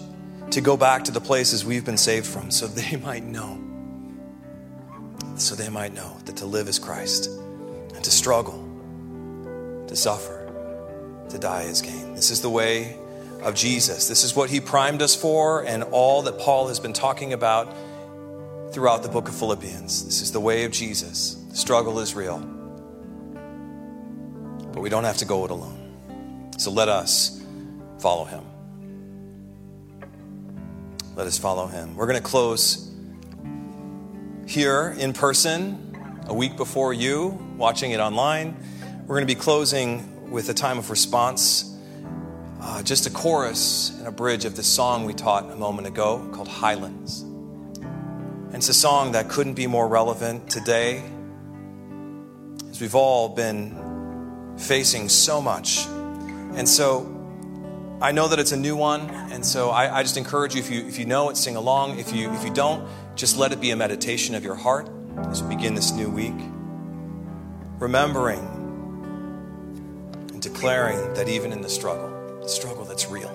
to 0.50 0.60
go 0.60 0.76
back 0.76 1.04
to 1.04 1.12
the 1.12 1.20
places 1.20 1.64
we've 1.64 1.84
been 1.84 1.96
saved 1.96 2.26
from 2.26 2.50
so 2.50 2.66
they 2.66 2.96
might 3.02 3.24
know. 3.24 3.58
So 5.36 5.54
they 5.54 5.68
might 5.68 5.94
know 5.94 6.16
that 6.26 6.36
to 6.38 6.46
live 6.46 6.68
is 6.68 6.78
Christ 6.78 7.28
and 7.94 8.04
to 8.04 8.10
struggle, 8.10 8.62
to 9.86 9.96
suffer, 9.96 10.52
to 11.30 11.38
die 11.38 11.62
is 11.62 11.80
gain. 11.80 12.14
This 12.14 12.30
is 12.30 12.42
the 12.42 12.50
way 12.50 12.96
of 13.42 13.54
Jesus. 13.54 14.08
This 14.08 14.24
is 14.24 14.34
what 14.36 14.50
he 14.50 14.60
primed 14.60 15.02
us 15.02 15.14
for, 15.14 15.64
and 15.64 15.82
all 15.84 16.22
that 16.22 16.38
Paul 16.38 16.68
has 16.68 16.80
been 16.80 16.92
talking 16.92 17.32
about 17.32 17.74
throughout 18.72 19.02
the 19.02 19.08
book 19.08 19.28
of 19.28 19.34
Philippians. 19.34 20.04
This 20.04 20.22
is 20.22 20.32
the 20.32 20.40
way 20.40 20.64
of 20.64 20.72
Jesus. 20.72 21.34
The 21.50 21.56
struggle 21.56 21.98
is 21.98 22.14
real, 22.14 22.38
but 24.72 24.80
we 24.80 24.88
don't 24.88 25.04
have 25.04 25.18
to 25.18 25.24
go 25.24 25.44
it 25.44 25.50
alone. 25.50 26.52
So 26.58 26.70
let 26.70 26.88
us 26.88 27.42
follow 27.98 28.24
him. 28.24 28.44
Let 31.16 31.26
us 31.26 31.36
follow 31.36 31.66
him. 31.66 31.96
We're 31.96 32.06
going 32.06 32.22
to 32.22 32.26
close 32.26 32.90
here 34.46 34.94
in 34.98 35.12
person 35.12 36.22
a 36.26 36.34
week 36.34 36.56
before 36.56 36.94
you, 36.94 37.38
watching 37.56 37.90
it 37.90 38.00
online. 38.00 38.56
We're 39.02 39.16
going 39.16 39.26
to 39.26 39.34
be 39.34 39.38
closing 39.38 40.30
with 40.30 40.48
a 40.48 40.54
time 40.54 40.78
of 40.78 40.88
response 40.88 41.71
uh, 42.62 42.80
just 42.82 43.06
a 43.06 43.10
chorus 43.10 43.90
and 43.98 44.06
a 44.06 44.12
bridge 44.12 44.44
of 44.44 44.54
the 44.54 44.62
song 44.62 45.04
we 45.04 45.12
taught 45.12 45.50
a 45.50 45.56
moment 45.56 45.88
ago 45.88 46.28
called 46.32 46.46
Highlands. 46.46 47.22
And 47.22 48.54
it's 48.54 48.68
a 48.68 48.74
song 48.74 49.12
that 49.12 49.28
couldn't 49.28 49.54
be 49.54 49.66
more 49.66 49.88
relevant 49.88 50.48
today 50.48 51.02
as 52.70 52.80
we've 52.80 52.94
all 52.94 53.28
been 53.28 54.54
facing 54.56 55.08
so 55.08 55.42
much. 55.42 55.86
And 56.54 56.68
so 56.68 57.08
I 58.00 58.12
know 58.12 58.28
that 58.28 58.38
it's 58.38 58.52
a 58.52 58.56
new 58.56 58.76
one, 58.76 59.10
and 59.10 59.44
so 59.44 59.70
I, 59.70 59.98
I, 59.98 60.02
just 60.02 60.16
encourage 60.16 60.54
you 60.54 60.60
if 60.60 60.70
you 60.70 60.86
if 60.86 60.98
you 60.98 61.04
know 61.04 61.30
it, 61.30 61.36
sing 61.36 61.56
along. 61.56 61.98
If 61.98 62.12
you 62.12 62.32
if 62.32 62.44
you 62.44 62.52
don't, 62.52 62.86
just 63.16 63.36
let 63.36 63.52
it 63.52 63.60
be 63.60 63.70
a 63.70 63.76
meditation 63.76 64.34
of 64.34 64.44
your 64.44 64.56
heart 64.56 64.88
as 65.30 65.42
we 65.42 65.54
begin 65.54 65.74
this 65.74 65.92
new 65.92 66.10
week. 66.10 66.34
Remembering 67.78 68.40
and 70.32 70.42
declaring 70.42 71.14
that 71.14 71.28
even 71.28 71.52
in 71.52 71.62
the 71.62 71.68
struggle, 71.68 72.11
struggle 72.46 72.84
that's 72.84 73.06
real, 73.08 73.30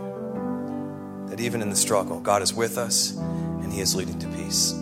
that 1.30 1.40
even 1.40 1.62
in 1.62 1.70
the 1.70 1.76
struggle, 1.76 2.20
God 2.20 2.42
is 2.42 2.54
with 2.54 2.78
us 2.78 3.16
and 3.16 3.72
He 3.72 3.82
is 3.82 3.96
leading 3.96 4.20
to 4.20 4.28
peace. 4.28 4.74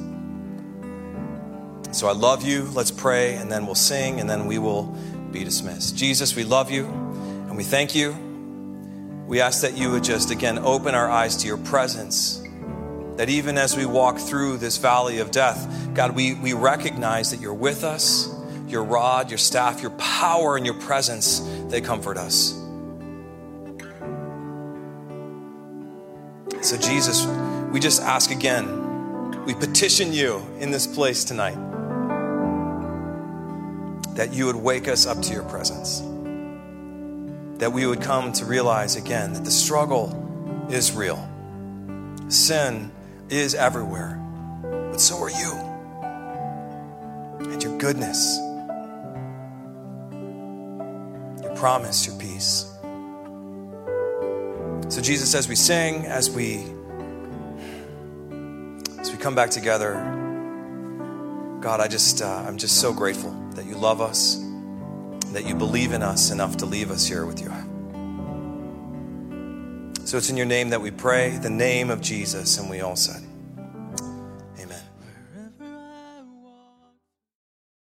So 1.91 2.07
I 2.07 2.11
love 2.11 2.43
you. 2.43 2.63
Let's 2.73 2.91
pray, 2.91 3.35
and 3.35 3.49
then 3.49 3.65
we'll 3.65 3.73
sing, 3.73 4.19
and 4.19 4.29
then 4.29 4.47
we 4.47 4.57
will 4.59 4.83
be 5.31 5.45
dismissed. 5.45 5.95
Jesus, 5.95 6.35
we 6.35 6.43
love 6.43 6.69
you, 6.69 6.85
and 6.85 7.55
we 7.55 7.63
thank 7.63 7.95
you. 7.95 8.13
We 9.27 9.39
ask 9.39 9.61
that 9.61 9.77
you 9.77 9.91
would 9.91 10.03
just, 10.03 10.29
again, 10.29 10.59
open 10.59 10.93
our 10.93 11.09
eyes 11.09 11.37
to 11.37 11.47
your 11.47 11.57
presence. 11.57 12.43
That 13.15 13.29
even 13.29 13.57
as 13.57 13.77
we 13.77 13.85
walk 13.85 14.17
through 14.17 14.57
this 14.57 14.77
valley 14.77 15.19
of 15.19 15.31
death, 15.31 15.89
God, 15.93 16.15
we, 16.15 16.33
we 16.33 16.51
recognize 16.51 17.31
that 17.31 17.39
you're 17.39 17.53
with 17.53 17.85
us. 17.85 18.29
Your 18.67 18.83
rod, 18.83 19.31
your 19.31 19.37
staff, 19.37 19.81
your 19.81 19.91
power, 19.91 20.57
and 20.57 20.65
your 20.65 20.75
presence, 20.75 21.39
they 21.69 21.79
comfort 21.79 22.17
us. 22.17 22.51
So, 26.65 26.77
Jesus, 26.77 27.27
we 27.71 27.79
just 27.79 28.01
ask 28.01 28.31
again, 28.31 29.45
we 29.45 29.53
petition 29.53 30.11
you 30.11 30.43
in 30.57 30.71
this 30.71 30.87
place 30.87 31.23
tonight 31.23 31.53
that 34.15 34.33
you 34.33 34.47
would 34.47 34.55
wake 34.55 34.87
us 34.87 35.05
up 35.05 35.21
to 35.21 35.31
your 35.31 35.43
presence. 35.43 35.99
That 37.59 37.71
we 37.71 37.85
would 37.85 38.01
come 38.01 38.33
to 38.33 38.45
realize 38.45 38.95
again 38.95 39.33
that 39.33 39.45
the 39.45 39.51
struggle 39.51 40.67
is 40.71 40.91
real. 40.91 41.29
Sin 42.29 42.91
is 43.29 43.53
everywhere, 43.53 44.19
but 44.63 44.99
so 44.99 45.19
are 45.19 45.29
you. 45.29 45.53
And 47.47 47.61
your 47.61 47.77
goodness, 47.77 48.39
your 51.43 51.55
promise, 51.55 52.07
your 52.07 52.17
peace. 52.17 52.74
So 54.87 55.01
Jesus, 55.01 55.33
as 55.33 55.49
we 55.49 55.55
sing, 55.55 56.05
as 56.05 56.29
we 56.29 56.63
as 58.99 59.11
we 59.11 59.17
come 59.17 59.33
back 59.33 59.49
together, 59.49 59.95
God, 61.59 61.79
I 61.79 61.87
just 61.87 62.21
uh, 62.21 62.45
I'm 62.47 62.57
just 62.57 62.79
so 62.79 62.93
grateful 62.93 63.31
that 63.55 63.65
you 63.65 63.75
love 63.75 63.99
us, 63.99 64.35
that 65.33 65.45
you 65.47 65.55
believe 65.55 65.91
in 65.91 66.03
us 66.03 66.29
enough 66.29 66.57
to 66.57 66.67
leave 66.67 66.91
us 66.91 67.07
here 67.07 67.25
with 67.25 67.41
you. 67.41 67.51
So 70.05 70.17
it's 70.17 70.29
in 70.29 70.37
your 70.37 70.45
name 70.45 70.69
that 70.69 70.81
we 70.81 70.91
pray, 70.91 71.35
the 71.37 71.49
name 71.49 71.89
of 71.89 71.99
Jesus, 71.99 72.59
and 72.59 72.69
we 72.69 72.81
all 72.81 72.95
said. 72.95 73.24